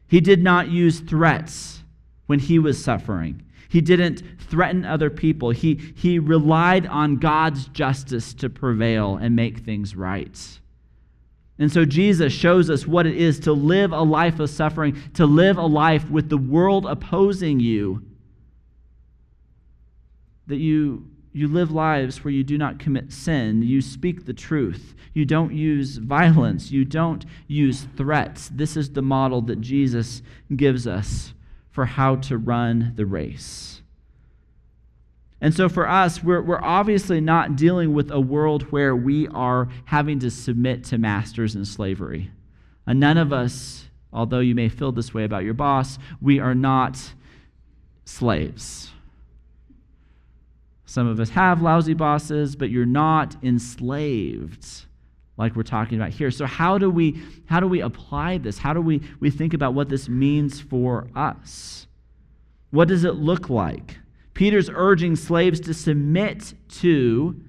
He 0.07 0.21
did 0.21 0.41
not 0.41 0.69
use 0.69 1.01
threats 1.01 1.83
when 2.27 2.39
he 2.39 2.61
was 2.61 2.83
suffering. 2.83 3.43
He 3.69 3.81
didn't 3.81 4.23
threaten 4.39 4.85
other 4.85 5.11
people. 5.11 5.51
He, 5.51 5.93
he 5.97 6.21
relied 6.21 6.87
on 6.87 7.17
God's 7.17 7.67
justice 7.67 8.35
to 8.35 8.49
prevail 8.49 9.17
and 9.17 9.35
make 9.35 9.59
things 9.59 9.97
right. 9.97 10.60
And 11.61 11.71
so 11.71 11.85
Jesus 11.85 12.33
shows 12.33 12.71
us 12.71 12.87
what 12.87 13.07
it 13.07 13.15
is 13.15 13.39
to 13.41 13.53
live 13.53 13.93
a 13.93 14.01
life 14.01 14.41
of 14.41 14.49
suffering, 14.49 14.97
to 15.13 15.27
live 15.27 15.59
a 15.59 15.67
life 15.67 16.11
with 16.11 16.31
the 16.31 16.39
world 16.39 16.87
opposing 16.87 17.61
you. 17.61 18.03
That 20.47 20.57
you, 20.57 21.07
you 21.35 21.49
live 21.49 21.71
lives 21.71 22.25
where 22.25 22.33
you 22.33 22.43
do 22.43 22.57
not 22.57 22.79
commit 22.79 23.13
sin, 23.13 23.61
you 23.61 23.83
speak 23.83 24.25
the 24.25 24.33
truth, 24.33 24.95
you 25.13 25.27
don't 25.27 25.53
use 25.53 25.99
violence, 25.99 26.71
you 26.71 26.87
don't 26.87 27.27
use 27.47 27.87
threats. 27.95 28.49
This 28.49 28.75
is 28.75 28.95
the 28.95 29.03
model 29.03 29.43
that 29.43 29.61
Jesus 29.61 30.23
gives 30.57 30.87
us 30.87 31.35
for 31.71 31.85
how 31.85 32.17
to 32.17 32.39
run 32.39 32.95
the 32.97 33.05
race. 33.05 33.80
And 35.41 35.55
so 35.55 35.69
for 35.69 35.89
us, 35.89 36.23
we're, 36.23 36.43
we're 36.43 36.63
obviously 36.63 37.21
not 37.21 37.57
dealing 37.57 37.95
with 37.95 38.11
a 38.11 38.21
world 38.21 38.65
where 38.71 38.95
we 38.95 39.27
are 39.29 39.69
having 39.87 40.19
to 40.21 40.31
submit 40.31 40.85
to 40.85 40.99
masters 40.99 41.57
in 41.57 41.65
slavery. 41.65 42.31
And 42.87 43.01
none 43.01 43.17
of 43.17 43.33
us, 43.33 43.87
although 44.13 44.41
you 44.41 44.55
may 44.55 44.69
feel 44.69 44.93
this 44.93 45.15
way 45.15 45.25
about 45.25 45.45
your 45.45 45.55
boss, 45.55 45.99
we 46.21 46.41
are 46.41 46.55
not 46.55 46.99
slaves. 48.05 48.91
Some 50.85 51.07
of 51.07 51.21
us 51.21 51.31
have 51.31 51.63
lousy 51.63 51.95
bosses, 51.95 52.57
but 52.57 52.69
you're 52.71 52.85
not 52.85 53.37
enslaved 53.43 54.67
like 55.37 55.57
we're 55.57 55.63
talking 55.63 55.97
about 55.99 56.11
here. 56.11 56.31
So 56.31 56.45
how 56.45 56.77
do 56.77 56.91
we 56.91 57.23
how 57.47 57.61
do 57.61 57.67
we 57.67 57.81
apply 57.81 58.39
this? 58.39 58.59
How 58.59 58.75
do 58.75 58.81
we, 58.83 59.01
we 59.21 59.31
think 59.31 59.55
about 59.55 59.73
what 59.73 59.89
this 59.89 60.09
means 60.09 60.61
for 60.61 61.07
us? 61.17 61.87
What 62.71 62.89
does 62.89 63.05
it 63.05 63.15
look 63.15 63.49
like? 63.49 63.97
Peter's 64.35 64.71
urging 64.73 65.17
slaves 65.17 65.61
to 65.61 65.75
submit 65.75 66.55
to 66.69 67.43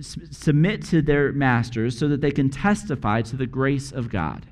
submit 0.00 0.84
to 0.84 1.02
their 1.02 1.32
masters 1.32 1.98
so 1.98 2.08
that 2.08 2.20
they 2.20 2.30
can 2.30 2.50
testify 2.50 3.22
to 3.22 3.36
the 3.36 3.46
grace 3.46 3.90
of 3.90 4.10
God. 4.10 4.46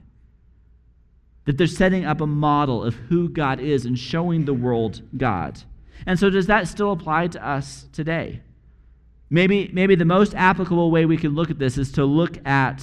That 1.44 1.58
they're 1.58 1.66
setting 1.66 2.04
up 2.04 2.20
a 2.20 2.26
model 2.26 2.82
of 2.82 2.94
who 2.94 3.28
God 3.28 3.60
is 3.60 3.86
and 3.86 3.98
showing 3.98 4.44
the 4.44 4.54
world 4.54 5.02
God. 5.16 5.62
And 6.04 6.18
so, 6.18 6.30
does 6.30 6.46
that 6.46 6.68
still 6.68 6.92
apply 6.92 7.28
to 7.28 7.46
us 7.46 7.86
today? 7.92 8.42
Maybe, 9.30 9.70
maybe 9.72 9.94
the 9.94 10.04
most 10.04 10.34
applicable 10.34 10.90
way 10.90 11.04
we 11.04 11.16
can 11.16 11.34
look 11.34 11.50
at 11.50 11.58
this 11.58 11.78
is 11.78 11.90
to 11.92 12.04
look 12.04 12.44
at 12.46 12.82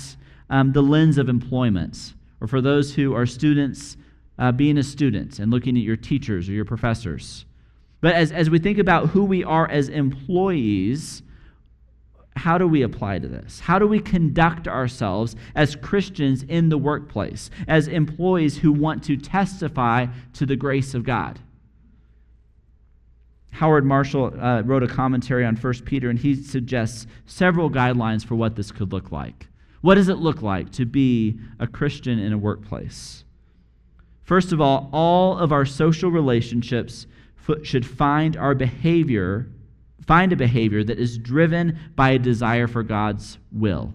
um, 0.50 0.74
the 0.74 0.82
lens 0.82 1.18
of 1.18 1.30
employment, 1.30 2.14
or 2.42 2.48
for 2.48 2.62
those 2.62 2.94
who 2.94 3.14
are 3.14 3.26
students, 3.26 3.98
uh, 4.38 4.52
being 4.52 4.78
a 4.78 4.84
student 4.84 5.40
and 5.40 5.52
looking 5.52 5.78
at 5.78 5.84
your 5.84 5.96
teachers 5.96 6.50
or 6.50 6.54
your 6.54 6.66
professors. 6.66 7.46
But 8.04 8.16
as, 8.16 8.34
as 8.34 8.50
we 8.50 8.60
think 8.60 8.80
about 8.80 9.12
who 9.12 9.24
we 9.24 9.46
are 9.46 9.66
as 9.72 9.88
employees, 9.88 11.24
how 12.36 12.58
do 12.58 12.68
we 12.68 12.82
apply 12.82 13.20
to 13.20 13.30
this? 13.30 13.62
How 13.62 13.80
do 13.80 13.88
we 13.88 14.02
conduct 14.02 14.68
ourselves 14.68 15.38
as 15.56 15.78
Christians 15.78 16.44
in 16.44 16.68
the 16.68 16.78
workplace, 16.78 17.50
as 17.66 17.88
employees 17.88 18.58
who 18.58 18.74
want 18.74 19.06
to 19.06 19.16
testify 19.16 20.08
to 20.34 20.46
the 20.46 20.58
grace 20.58 20.94
of 20.94 21.06
God? 21.06 21.40
Howard 23.52 23.86
Marshall 23.86 24.38
uh, 24.38 24.64
wrote 24.64 24.84
a 24.84 24.88
commentary 24.88 25.46
on 25.46 25.56
1 25.56 25.74
Peter, 25.86 26.10
and 26.10 26.20
he 26.20 26.36
suggests 26.36 27.08
several 27.26 27.70
guidelines 27.70 28.26
for 28.26 28.36
what 28.36 28.58
this 28.58 28.70
could 28.70 28.92
look 28.92 29.14
like. 29.14 29.48
What 29.80 29.96
does 29.96 30.10
it 30.10 30.18
look 30.18 30.42
like 30.42 30.74
to 30.74 30.86
be 30.86 31.40
a 31.58 31.68
Christian 31.68 32.20
in 32.20 32.34
a 32.34 32.38
workplace? 32.38 33.24
First 34.24 34.52
of 34.52 34.60
all, 34.60 34.90
all 34.92 35.38
of 35.38 35.54
our 35.54 35.66
social 35.66 36.12
relationships 36.12 37.08
should 37.64 37.86
find 37.86 38.38
our 38.38 38.56
behavior 38.56 39.48
find 40.06 40.34
a 40.34 40.36
behavior 40.36 40.84
that 40.84 41.00
is 41.00 41.18
driven 41.18 41.80
by 41.96 42.12
a 42.12 42.20
desire 42.20 42.68
for 42.68 42.84
God's 42.84 43.38
will. 43.52 43.94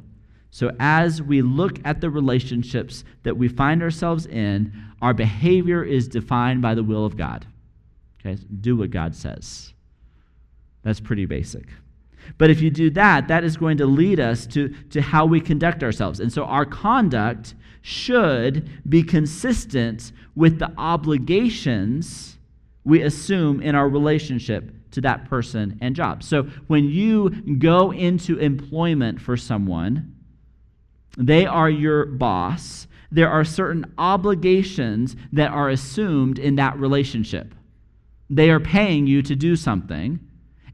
So, 0.50 0.74
as 0.80 1.20
we 1.20 1.42
look 1.42 1.78
at 1.84 2.00
the 2.00 2.10
relationships 2.10 3.04
that 3.22 3.36
we 3.36 3.48
find 3.48 3.82
ourselves 3.82 4.26
in, 4.26 4.72
our 5.02 5.12
behavior 5.12 5.84
is 5.84 6.08
defined 6.08 6.62
by 6.62 6.74
the 6.74 6.82
will 6.82 7.04
of 7.04 7.16
God. 7.16 7.46
Okay, 8.20 8.40
do 8.60 8.76
what 8.76 8.90
God 8.90 9.14
says. 9.14 9.74
That's 10.82 11.00
pretty 11.00 11.26
basic. 11.26 11.66
But 12.38 12.50
if 12.50 12.60
you 12.60 12.70
do 12.70 12.90
that, 12.90 13.28
that 13.28 13.44
is 13.44 13.56
going 13.56 13.76
to 13.78 13.86
lead 13.86 14.20
us 14.20 14.46
to, 14.48 14.68
to 14.90 15.00
how 15.00 15.26
we 15.26 15.40
conduct 15.40 15.82
ourselves. 15.82 16.20
And 16.20 16.32
so 16.32 16.44
our 16.44 16.64
conduct 16.64 17.54
should 17.80 18.68
be 18.88 19.02
consistent 19.02 20.12
with 20.34 20.58
the 20.58 20.72
obligations 20.76 22.37
we 22.88 23.02
assume 23.02 23.60
in 23.60 23.74
our 23.74 23.88
relationship 23.88 24.72
to 24.92 25.02
that 25.02 25.28
person 25.28 25.78
and 25.82 25.94
job. 25.94 26.22
So 26.22 26.44
when 26.68 26.88
you 26.88 27.30
go 27.58 27.92
into 27.92 28.38
employment 28.38 29.20
for 29.20 29.36
someone, 29.36 30.14
they 31.18 31.44
are 31.44 31.68
your 31.68 32.06
boss. 32.06 32.86
There 33.12 33.28
are 33.28 33.44
certain 33.44 33.92
obligations 33.98 35.16
that 35.32 35.50
are 35.50 35.68
assumed 35.68 36.38
in 36.38 36.56
that 36.56 36.78
relationship. 36.78 37.54
They 38.30 38.48
are 38.48 38.60
paying 38.60 39.06
you 39.06 39.20
to 39.22 39.36
do 39.36 39.54
something 39.54 40.20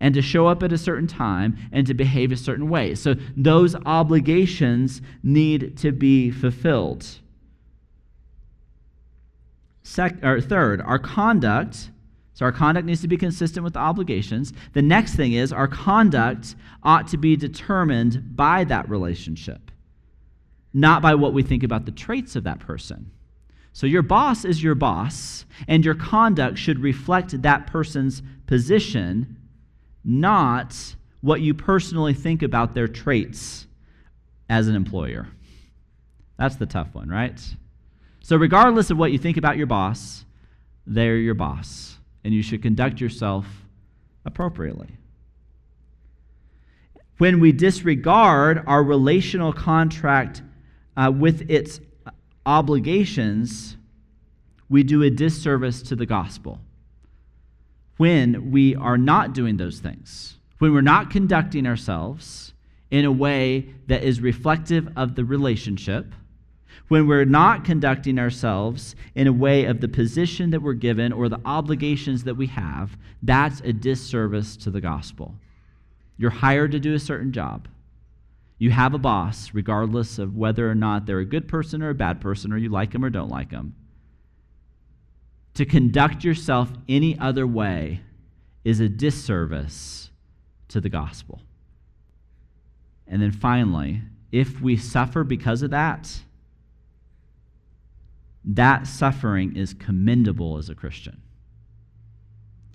and 0.00 0.14
to 0.14 0.22
show 0.22 0.46
up 0.46 0.62
at 0.62 0.72
a 0.72 0.78
certain 0.78 1.08
time 1.08 1.56
and 1.72 1.84
to 1.88 1.94
behave 1.94 2.30
a 2.30 2.36
certain 2.36 2.68
way. 2.68 2.94
So 2.94 3.14
those 3.36 3.74
obligations 3.86 5.02
need 5.24 5.76
to 5.78 5.90
be 5.90 6.30
fulfilled. 6.30 7.06
Sec- 9.82 10.22
or 10.24 10.40
third, 10.40 10.80
our 10.80 10.98
conduct. 10.98 11.90
So 12.34 12.44
our 12.44 12.52
conduct 12.52 12.86
needs 12.86 13.00
to 13.00 13.08
be 13.08 13.16
consistent 13.16 13.64
with 13.64 13.72
the 13.72 13.78
obligations. 13.78 14.52
The 14.72 14.82
next 14.82 15.14
thing 15.14 15.32
is 15.32 15.52
our 15.52 15.68
conduct 15.68 16.54
ought 16.82 17.08
to 17.08 17.16
be 17.16 17.36
determined 17.36 18.36
by 18.36 18.64
that 18.64 18.88
relationship, 18.88 19.70
not 20.72 21.00
by 21.00 21.14
what 21.14 21.32
we 21.32 21.42
think 21.42 21.62
about 21.62 21.86
the 21.86 21.92
traits 21.92 22.36
of 22.36 22.44
that 22.44 22.58
person. 22.58 23.10
So 23.72 23.86
your 23.86 24.02
boss 24.02 24.44
is 24.44 24.62
your 24.62 24.74
boss, 24.74 25.44
and 25.66 25.84
your 25.84 25.94
conduct 25.94 26.58
should 26.58 26.80
reflect 26.80 27.40
that 27.42 27.66
person's 27.66 28.22
position 28.46 29.36
not 30.04 30.96
what 31.22 31.40
you 31.40 31.54
personally 31.54 32.12
think 32.12 32.42
about 32.42 32.74
their 32.74 32.86
traits 32.86 33.66
as 34.48 34.68
an 34.68 34.76
employer. 34.76 35.28
That's 36.38 36.56
the 36.56 36.66
tough 36.66 36.94
one, 36.94 37.08
right? 37.08 37.40
So, 38.20 38.36
regardless 38.36 38.90
of 38.90 38.98
what 38.98 39.12
you 39.12 39.18
think 39.18 39.36
about 39.36 39.56
your 39.56 39.66
boss, 39.66 40.24
they're 40.86 41.16
your 41.16 41.34
boss, 41.34 41.93
and 42.24 42.32
you 42.32 42.42
should 42.42 42.62
conduct 42.62 43.00
yourself 43.00 43.46
appropriately. 44.24 44.96
When 47.18 47.38
we 47.38 47.52
disregard 47.52 48.64
our 48.66 48.82
relational 48.82 49.52
contract 49.52 50.42
uh, 50.96 51.12
with 51.14 51.48
its 51.50 51.80
obligations, 52.44 53.76
we 54.68 54.82
do 54.82 55.02
a 55.02 55.10
disservice 55.10 55.82
to 55.82 55.96
the 55.96 56.06
gospel 56.06 56.60
when 57.96 58.50
we 58.50 58.74
are 58.74 58.98
not 58.98 59.32
doing 59.32 59.56
those 59.56 59.78
things, 59.78 60.36
when 60.58 60.72
we're 60.72 60.80
not 60.80 61.10
conducting 61.10 61.66
ourselves 61.66 62.52
in 62.90 63.04
a 63.04 63.12
way 63.12 63.68
that 63.86 64.02
is 64.02 64.20
reflective 64.20 64.88
of 64.96 65.14
the 65.14 65.24
relationship, 65.24 66.12
when 66.88 67.06
we're 67.06 67.24
not 67.24 67.64
conducting 67.64 68.18
ourselves 68.18 68.94
in 69.14 69.26
a 69.26 69.32
way 69.32 69.64
of 69.64 69.80
the 69.80 69.88
position 69.88 70.50
that 70.50 70.62
we're 70.62 70.74
given 70.74 71.12
or 71.12 71.28
the 71.28 71.40
obligations 71.44 72.24
that 72.24 72.36
we 72.36 72.46
have, 72.48 72.96
that's 73.22 73.60
a 73.60 73.72
disservice 73.72 74.56
to 74.58 74.70
the 74.70 74.80
gospel. 74.80 75.34
You're 76.18 76.30
hired 76.30 76.72
to 76.72 76.80
do 76.80 76.94
a 76.94 76.98
certain 76.98 77.32
job. 77.32 77.68
You 78.58 78.70
have 78.70 78.94
a 78.94 78.98
boss, 78.98 79.50
regardless 79.52 80.18
of 80.18 80.36
whether 80.36 80.70
or 80.70 80.74
not 80.74 81.06
they're 81.06 81.18
a 81.18 81.24
good 81.24 81.48
person 81.48 81.82
or 81.82 81.90
a 81.90 81.94
bad 81.94 82.20
person, 82.20 82.52
or 82.52 82.58
you 82.58 82.68
like 82.68 82.92
them 82.92 83.04
or 83.04 83.10
don't 83.10 83.30
like 83.30 83.50
them 83.50 83.74
to 85.54 85.64
conduct 85.64 86.24
yourself 86.24 86.70
any 86.88 87.18
other 87.18 87.46
way 87.46 88.00
is 88.64 88.80
a 88.80 88.88
disservice 88.88 90.10
to 90.68 90.80
the 90.80 90.88
gospel. 90.88 91.40
And 93.06 93.22
then 93.22 93.30
finally, 93.30 94.02
if 94.32 94.60
we 94.60 94.76
suffer 94.76 95.22
because 95.22 95.62
of 95.62 95.70
that, 95.70 96.20
that 98.44 98.86
suffering 98.86 99.56
is 99.56 99.74
commendable 99.74 100.58
as 100.58 100.68
a 100.68 100.74
Christian. 100.74 101.20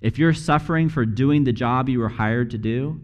If 0.00 0.18
you're 0.18 0.34
suffering 0.34 0.88
for 0.88 1.04
doing 1.04 1.44
the 1.44 1.52
job 1.52 1.88
you 1.88 2.00
were 2.00 2.08
hired 2.08 2.50
to 2.50 2.58
do, 2.58 3.00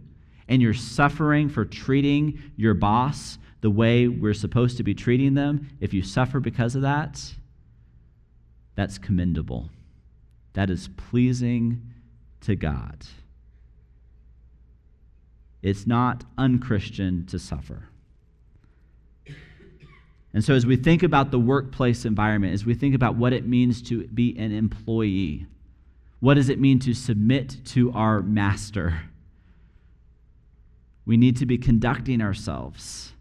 and 0.49 0.63
you're 0.63 0.75
suffering 0.75 1.49
for 1.49 1.65
treating 1.65 2.41
your 2.57 2.75
boss 2.75 3.39
the 3.61 3.71
way 3.71 4.09
we're 4.09 4.35
supposed 4.35 4.77
to 4.77 4.83
be 4.83 4.95
treating 4.95 5.35
them, 5.35 5.69
if 5.81 5.93
you 5.93 6.03
suffer 6.03 6.41
because 6.41 6.75
of 6.75 6.83
that, 6.83 7.23
that's 8.75 8.99
commendable. 8.99 9.71
That 10.53 10.71
is 10.71 10.89
pleasing 10.97 11.83
to 12.43 12.55
God. 12.55 13.05
It's 15.63 15.87
not 15.87 16.25
unchristian 16.39 17.27
to 17.27 17.39
suffer. 17.39 17.89
And 20.37 20.45
so, 20.45 20.53
as 20.53 20.67
we 20.67 20.77
think 20.77 21.03
about 21.03 21.31
the 21.31 21.39
workplace 21.39 22.05
environment, 22.05 22.53
as 22.53 22.67
we 22.67 22.75
think 22.75 22.95
about 22.95 23.17
what 23.17 23.33
it 23.33 23.47
means 23.47 23.81
to 23.85 24.07
be 24.09 24.37
an 24.37 24.53
employee, 24.53 25.47
what 26.21 26.35
does 26.35 26.51
it 26.51 26.61
mean 26.61 26.79
to 26.81 26.93
submit 26.93 27.57
to 27.69 27.91
our 27.93 28.21
master? 28.21 29.01
We 31.07 31.17
need 31.17 31.39
to 31.39 31.47
be 31.47 31.57
conducting 31.57 32.21
ourselves 32.21 33.15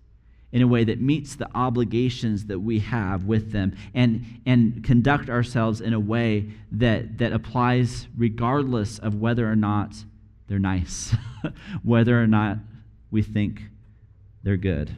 in 0.51 0.61
a 0.61 0.67
way 0.67 0.83
that 0.83 0.99
meets 0.99 1.37
the 1.37 1.47
obligations 1.55 2.47
that 2.47 2.59
we 2.59 2.79
have 2.79 3.23
with 3.23 3.53
them 3.53 3.77
and, 3.93 4.41
and 4.45 4.83
conduct 4.83 5.29
ourselves 5.29 5.79
in 5.79 5.93
a 5.93 5.99
way 6.01 6.51
that, 6.73 7.19
that 7.19 7.31
applies 7.31 8.09
regardless 8.17 8.99
of 8.99 9.21
whether 9.21 9.49
or 9.49 9.55
not 9.55 9.95
they're 10.49 10.59
nice, 10.59 11.15
whether 11.81 12.21
or 12.21 12.27
not 12.27 12.57
we 13.09 13.21
think 13.21 13.61
they're 14.43 14.57
good. 14.57 14.93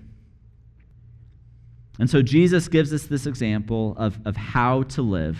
And 2.00 2.10
so 2.10 2.22
Jesus 2.22 2.68
gives 2.68 2.94
us 2.94 3.04
this 3.04 3.26
example 3.26 3.96
of, 3.98 4.20
of 4.26 4.36
how 4.36 4.84
to 4.84 5.02
live. 5.02 5.40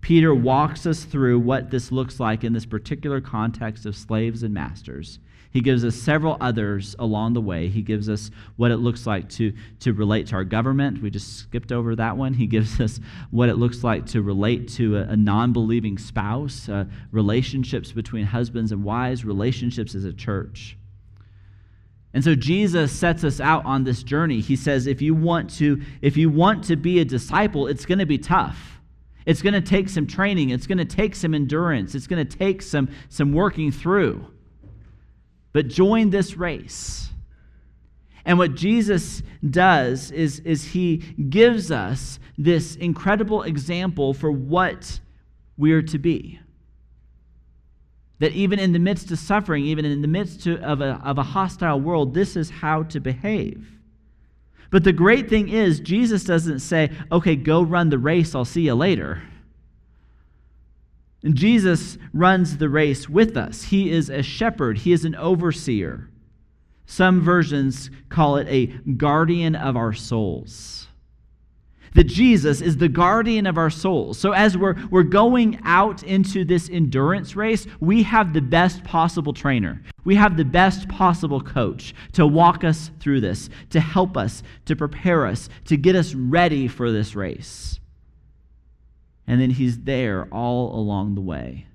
Peter 0.00 0.34
walks 0.34 0.86
us 0.86 1.04
through 1.04 1.38
what 1.38 1.70
this 1.70 1.90
looks 1.90 2.20
like 2.20 2.44
in 2.44 2.52
this 2.52 2.66
particular 2.66 3.20
context 3.20 3.86
of 3.86 3.96
slaves 3.96 4.42
and 4.42 4.52
masters. 4.52 5.18
He 5.50 5.60
gives 5.60 5.84
us 5.84 5.94
several 5.94 6.36
others 6.40 6.96
along 6.98 7.34
the 7.34 7.40
way. 7.40 7.68
He 7.68 7.80
gives 7.80 8.08
us 8.08 8.32
what 8.56 8.72
it 8.72 8.78
looks 8.78 9.06
like 9.06 9.28
to, 9.30 9.54
to 9.80 9.92
relate 9.92 10.26
to 10.26 10.34
our 10.34 10.42
government. 10.42 11.00
We 11.00 11.10
just 11.10 11.38
skipped 11.38 11.70
over 11.70 11.94
that 11.94 12.16
one. 12.16 12.34
He 12.34 12.46
gives 12.48 12.80
us 12.80 12.98
what 13.30 13.48
it 13.48 13.54
looks 13.54 13.84
like 13.84 14.04
to 14.06 14.20
relate 14.20 14.68
to 14.70 14.98
a, 14.98 15.02
a 15.02 15.16
non 15.16 15.52
believing 15.52 15.96
spouse, 15.96 16.68
uh, 16.68 16.86
relationships 17.12 17.92
between 17.92 18.26
husbands 18.26 18.72
and 18.72 18.82
wives, 18.82 19.24
relationships 19.24 19.94
as 19.94 20.04
a 20.04 20.12
church. 20.12 20.76
And 22.14 22.24
so 22.24 22.34
Jesus 22.34 22.90
sets 22.92 23.24
us 23.24 23.40
out 23.40 23.66
on 23.66 23.84
this 23.84 24.02
journey. 24.02 24.40
He 24.40 24.56
says 24.56 24.86
if 24.86 25.02
you 25.02 25.14
want 25.14 25.50
to 25.58 25.82
if 26.00 26.16
you 26.16 26.30
want 26.30 26.64
to 26.64 26.76
be 26.76 27.00
a 27.00 27.04
disciple, 27.04 27.66
it's 27.66 27.84
going 27.84 27.98
to 27.98 28.06
be 28.06 28.18
tough. 28.18 28.80
It's 29.26 29.42
going 29.42 29.54
to 29.54 29.60
take 29.60 29.88
some 29.88 30.06
training, 30.06 30.50
it's 30.50 30.66
going 30.66 30.78
to 30.78 30.84
take 30.84 31.14
some 31.14 31.34
endurance, 31.34 31.94
it's 31.94 32.06
going 32.06 32.26
to 32.26 32.38
take 32.38 32.62
some 32.62 32.88
some 33.08 33.32
working 33.32 33.70
through 33.70 34.28
but 35.54 35.68
join 35.68 36.10
this 36.10 36.36
race. 36.36 37.08
And 38.26 38.38
what 38.38 38.54
Jesus 38.56 39.22
does 39.48 40.10
is, 40.10 40.40
is 40.40 40.64
he 40.64 40.96
gives 40.96 41.70
us 41.70 42.18
this 42.36 42.74
incredible 42.76 43.44
example 43.44 44.12
for 44.12 44.30
what 44.30 44.98
we 45.56 45.72
are 45.72 45.82
to 45.82 45.98
be. 45.98 46.40
That 48.24 48.32
even 48.32 48.58
in 48.58 48.72
the 48.72 48.78
midst 48.78 49.10
of 49.10 49.18
suffering, 49.18 49.66
even 49.66 49.84
in 49.84 50.00
the 50.00 50.08
midst 50.08 50.46
of 50.46 50.80
a, 50.80 50.98
of 51.04 51.18
a 51.18 51.22
hostile 51.22 51.78
world, 51.78 52.14
this 52.14 52.36
is 52.36 52.48
how 52.48 52.84
to 52.84 52.98
behave. 52.98 53.68
But 54.70 54.82
the 54.82 54.94
great 54.94 55.28
thing 55.28 55.50
is, 55.50 55.78
Jesus 55.78 56.24
doesn't 56.24 56.60
say, 56.60 56.90
okay, 57.12 57.36
go 57.36 57.60
run 57.60 57.90
the 57.90 57.98
race, 57.98 58.34
I'll 58.34 58.46
see 58.46 58.62
you 58.62 58.74
later. 58.76 59.22
And 61.22 61.34
Jesus 61.34 61.98
runs 62.14 62.56
the 62.56 62.70
race 62.70 63.10
with 63.10 63.36
us. 63.36 63.64
He 63.64 63.90
is 63.90 64.08
a 64.08 64.22
shepherd, 64.22 64.78
he 64.78 64.92
is 64.92 65.04
an 65.04 65.14
overseer. 65.16 66.08
Some 66.86 67.20
versions 67.20 67.90
call 68.08 68.38
it 68.38 68.48
a 68.48 68.68
guardian 68.94 69.54
of 69.54 69.76
our 69.76 69.92
souls. 69.92 70.88
That 71.94 72.04
Jesus 72.04 72.60
is 72.60 72.76
the 72.76 72.88
guardian 72.88 73.46
of 73.46 73.56
our 73.56 73.70
souls. 73.70 74.18
So, 74.18 74.32
as 74.32 74.58
we're, 74.58 74.74
we're 74.90 75.04
going 75.04 75.60
out 75.64 76.02
into 76.02 76.44
this 76.44 76.68
endurance 76.68 77.36
race, 77.36 77.66
we 77.80 78.02
have 78.02 78.32
the 78.32 78.42
best 78.42 78.82
possible 78.82 79.32
trainer. 79.32 79.80
We 80.04 80.16
have 80.16 80.36
the 80.36 80.44
best 80.44 80.88
possible 80.88 81.40
coach 81.40 81.94
to 82.12 82.26
walk 82.26 82.64
us 82.64 82.90
through 83.00 83.20
this, 83.20 83.48
to 83.70 83.80
help 83.80 84.16
us, 84.16 84.42
to 84.66 84.74
prepare 84.74 85.24
us, 85.26 85.48
to 85.66 85.76
get 85.76 85.94
us 85.94 86.14
ready 86.14 86.66
for 86.66 86.90
this 86.90 87.14
race. 87.14 87.78
And 89.26 89.40
then 89.40 89.50
he's 89.50 89.80
there 89.80 90.26
all 90.32 90.74
along 90.78 91.14
the 91.14 91.20
way, 91.20 91.66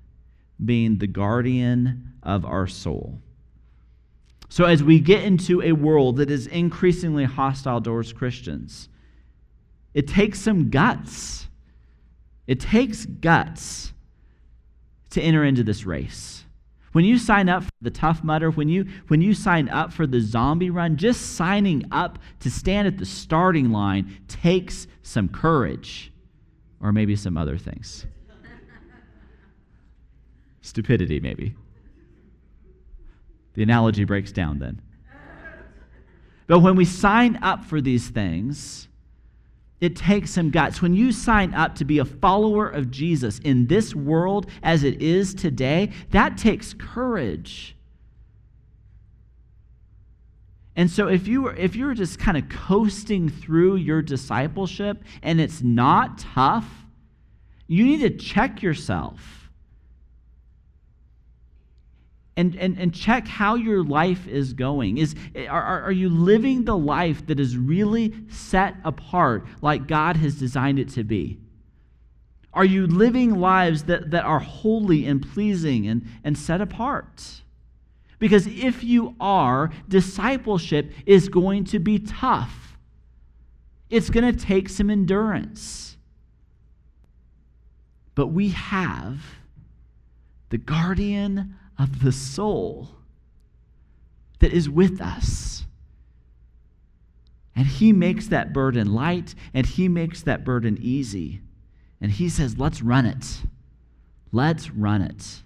being 0.62 0.98
the 0.98 1.06
guardian 1.06 2.12
of 2.22 2.44
our 2.44 2.66
soul. 2.66 3.18
So, 4.48 4.64
as 4.64 4.82
we 4.82 5.00
get 5.00 5.24
into 5.24 5.62
a 5.62 5.72
world 5.72 6.16
that 6.16 6.30
is 6.30 6.46
increasingly 6.46 7.24
hostile 7.24 7.80
towards 7.80 8.12
Christians, 8.12 8.88
it 9.94 10.06
takes 10.06 10.40
some 10.40 10.70
guts. 10.70 11.48
It 12.46 12.60
takes 12.60 13.06
guts 13.06 13.92
to 15.10 15.20
enter 15.20 15.44
into 15.44 15.62
this 15.62 15.84
race. 15.84 16.44
When 16.92 17.04
you 17.04 17.18
sign 17.18 17.48
up 17.48 17.62
for 17.62 17.70
the 17.80 17.90
Tough 17.90 18.24
Mudder, 18.24 18.50
when 18.50 18.68
you, 18.68 18.86
when 19.08 19.22
you 19.22 19.32
sign 19.32 19.68
up 19.68 19.92
for 19.92 20.06
the 20.06 20.20
zombie 20.20 20.70
run, 20.70 20.96
just 20.96 21.36
signing 21.36 21.84
up 21.92 22.18
to 22.40 22.50
stand 22.50 22.88
at 22.88 22.98
the 22.98 23.06
starting 23.06 23.70
line 23.70 24.18
takes 24.26 24.88
some 25.02 25.28
courage, 25.28 26.12
or 26.80 26.90
maybe 26.92 27.14
some 27.14 27.36
other 27.36 27.56
things. 27.56 28.06
Stupidity, 30.62 31.20
maybe. 31.20 31.54
The 33.54 33.62
analogy 33.62 34.04
breaks 34.04 34.32
down 34.32 34.58
then. 34.58 34.82
But 36.48 36.60
when 36.60 36.74
we 36.74 36.84
sign 36.84 37.38
up 37.42 37.64
for 37.64 37.80
these 37.80 38.08
things, 38.08 38.88
it 39.80 39.96
takes 39.96 40.30
some 40.30 40.50
guts. 40.50 40.82
When 40.82 40.94
you 40.94 41.10
sign 41.10 41.54
up 41.54 41.74
to 41.76 41.84
be 41.84 41.98
a 41.98 42.04
follower 42.04 42.68
of 42.68 42.90
Jesus 42.90 43.38
in 43.38 43.66
this 43.66 43.94
world 43.94 44.46
as 44.62 44.84
it 44.84 45.00
is 45.00 45.34
today, 45.34 45.90
that 46.10 46.36
takes 46.36 46.74
courage. 46.74 47.76
And 50.76 50.90
so 50.90 51.08
if 51.08 51.26
you 51.26 51.42
were 51.42 51.54
if 51.56 51.76
you're 51.76 51.94
just 51.94 52.18
kind 52.18 52.36
of 52.36 52.48
coasting 52.48 53.28
through 53.28 53.76
your 53.76 54.02
discipleship 54.02 55.02
and 55.22 55.40
it's 55.40 55.62
not 55.62 56.18
tough, 56.18 56.68
you 57.66 57.84
need 57.84 58.00
to 58.00 58.10
check 58.10 58.62
yourself 58.62 59.39
and, 62.36 62.56
and, 62.56 62.78
and 62.78 62.94
check 62.94 63.26
how 63.26 63.54
your 63.54 63.84
life 63.84 64.26
is 64.26 64.52
going. 64.52 64.98
Is, 64.98 65.14
are, 65.48 65.82
are 65.82 65.92
you 65.92 66.08
living 66.08 66.64
the 66.64 66.76
life 66.76 67.26
that 67.26 67.40
is 67.40 67.56
really 67.56 68.14
set 68.28 68.76
apart 68.84 69.46
like 69.60 69.86
God 69.86 70.16
has 70.16 70.38
designed 70.38 70.78
it 70.78 70.88
to 70.90 71.04
be? 71.04 71.38
Are 72.52 72.64
you 72.64 72.86
living 72.86 73.38
lives 73.38 73.84
that, 73.84 74.10
that 74.10 74.24
are 74.24 74.40
holy 74.40 75.06
and 75.06 75.22
pleasing 75.22 75.86
and, 75.86 76.06
and 76.24 76.36
set 76.36 76.60
apart? 76.60 77.42
Because 78.18 78.46
if 78.46 78.82
you 78.82 79.14
are, 79.20 79.70
discipleship 79.88 80.92
is 81.06 81.28
going 81.28 81.64
to 81.64 81.78
be 81.78 81.98
tough. 81.98 82.76
It's 83.88 84.10
going 84.10 84.36
to 84.36 84.44
take 84.44 84.68
some 84.68 84.90
endurance. 84.90 85.96
But 88.14 88.28
we 88.28 88.50
have 88.50 89.20
the 90.50 90.58
guardian 90.58 91.56
of 91.80 92.04
the 92.04 92.12
soul 92.12 92.90
that 94.40 94.52
is 94.52 94.68
with 94.68 95.00
us. 95.00 95.64
And 97.56 97.66
he 97.66 97.92
makes 97.92 98.28
that 98.28 98.52
burden 98.52 98.92
light 98.92 99.34
and 99.54 99.66
he 99.66 99.88
makes 99.88 100.22
that 100.22 100.44
burden 100.44 100.78
easy. 100.80 101.40
And 102.00 102.10
he 102.12 102.28
says, 102.28 102.58
let's 102.58 102.82
run 102.82 103.06
it. 103.06 103.42
Let's 104.30 104.70
run 104.70 105.02
it. 105.02 105.42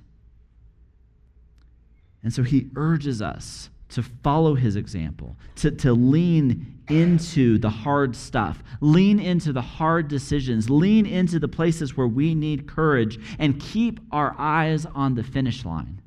And 2.23 2.33
so 2.33 2.43
he 2.43 2.69
urges 2.77 3.23
us 3.23 3.71
to 3.91 4.03
follow 4.03 4.55
his 4.55 4.75
example, 4.75 5.37
to, 5.57 5.71
to 5.71 5.93
lean 5.93 6.81
into 6.89 7.59
the 7.59 7.71
hard 7.71 8.17
stuff, 8.17 8.63
lean 8.81 9.21
into 9.21 9.53
the 9.53 9.63
hard 9.63 10.09
decisions, 10.09 10.69
lean 10.69 11.07
into 11.07 11.39
the 11.39 11.49
places 11.49 11.97
where 11.97 12.09
we 12.09 12.35
need 12.35 12.67
courage, 12.67 13.19
and 13.39 13.61
keep 13.61 14.01
our 14.11 14.35
eyes 14.37 14.85
on 14.85 15.15
the 15.15 15.23
finish 15.23 15.65
line 15.65 16.01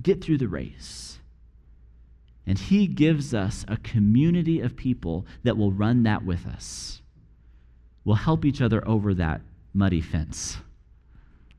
get 0.00 0.22
through 0.22 0.38
the 0.38 0.48
race. 0.48 1.18
And 2.46 2.58
He 2.58 2.86
gives 2.86 3.34
us 3.34 3.64
a 3.68 3.76
community 3.76 4.60
of 4.60 4.76
people 4.76 5.26
that 5.44 5.56
will 5.56 5.72
run 5.72 6.02
that 6.04 6.24
with 6.24 6.46
us. 6.46 7.02
We'll 8.04 8.16
help 8.16 8.44
each 8.44 8.60
other 8.60 8.86
over 8.88 9.14
that 9.14 9.42
muddy 9.72 10.00
fence. 10.00 10.58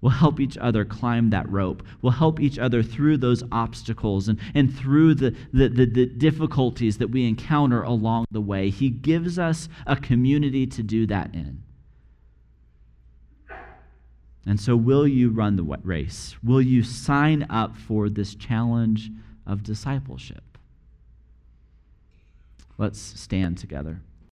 We'll 0.02 0.12
help 0.12 0.40
each 0.40 0.58
other 0.58 0.84
climb 0.84 1.30
that 1.30 1.48
rope. 1.50 1.84
We'll 2.02 2.14
help 2.14 2.40
each 2.40 2.58
other 2.58 2.82
through 2.82 3.18
those 3.18 3.44
obstacles 3.52 4.28
and, 4.28 4.40
and 4.56 4.76
through 4.76 5.14
the, 5.14 5.36
the, 5.54 5.70
the, 5.70 5.86
the 5.86 6.06
difficulties 6.08 6.98
that 6.98 7.12
we 7.12 7.28
encounter 7.28 7.84
along 7.84 8.26
the 8.32 8.42
way. 8.42 8.72
He 8.72 8.90
gives 8.90 9.38
us 9.38 9.70
a 9.86 9.96
community 9.96 10.66
to 10.66 10.82
do 10.82 11.06
that 11.06 11.36
in. 11.36 11.62
And 14.46 14.60
so, 14.60 14.76
will 14.76 15.08
you 15.08 15.30
run 15.30 15.56
the 15.56 15.64
race? 15.84 16.36
Will 16.44 16.62
you 16.62 16.84
sign 16.84 17.46
up 17.50 17.78
for 17.78 18.10
this 18.10 18.34
challenge 18.34 19.12
of 19.46 19.64
discipleship? 19.64 20.58
Let's 22.78 23.00
stand 23.00 23.60
together. 23.60 24.02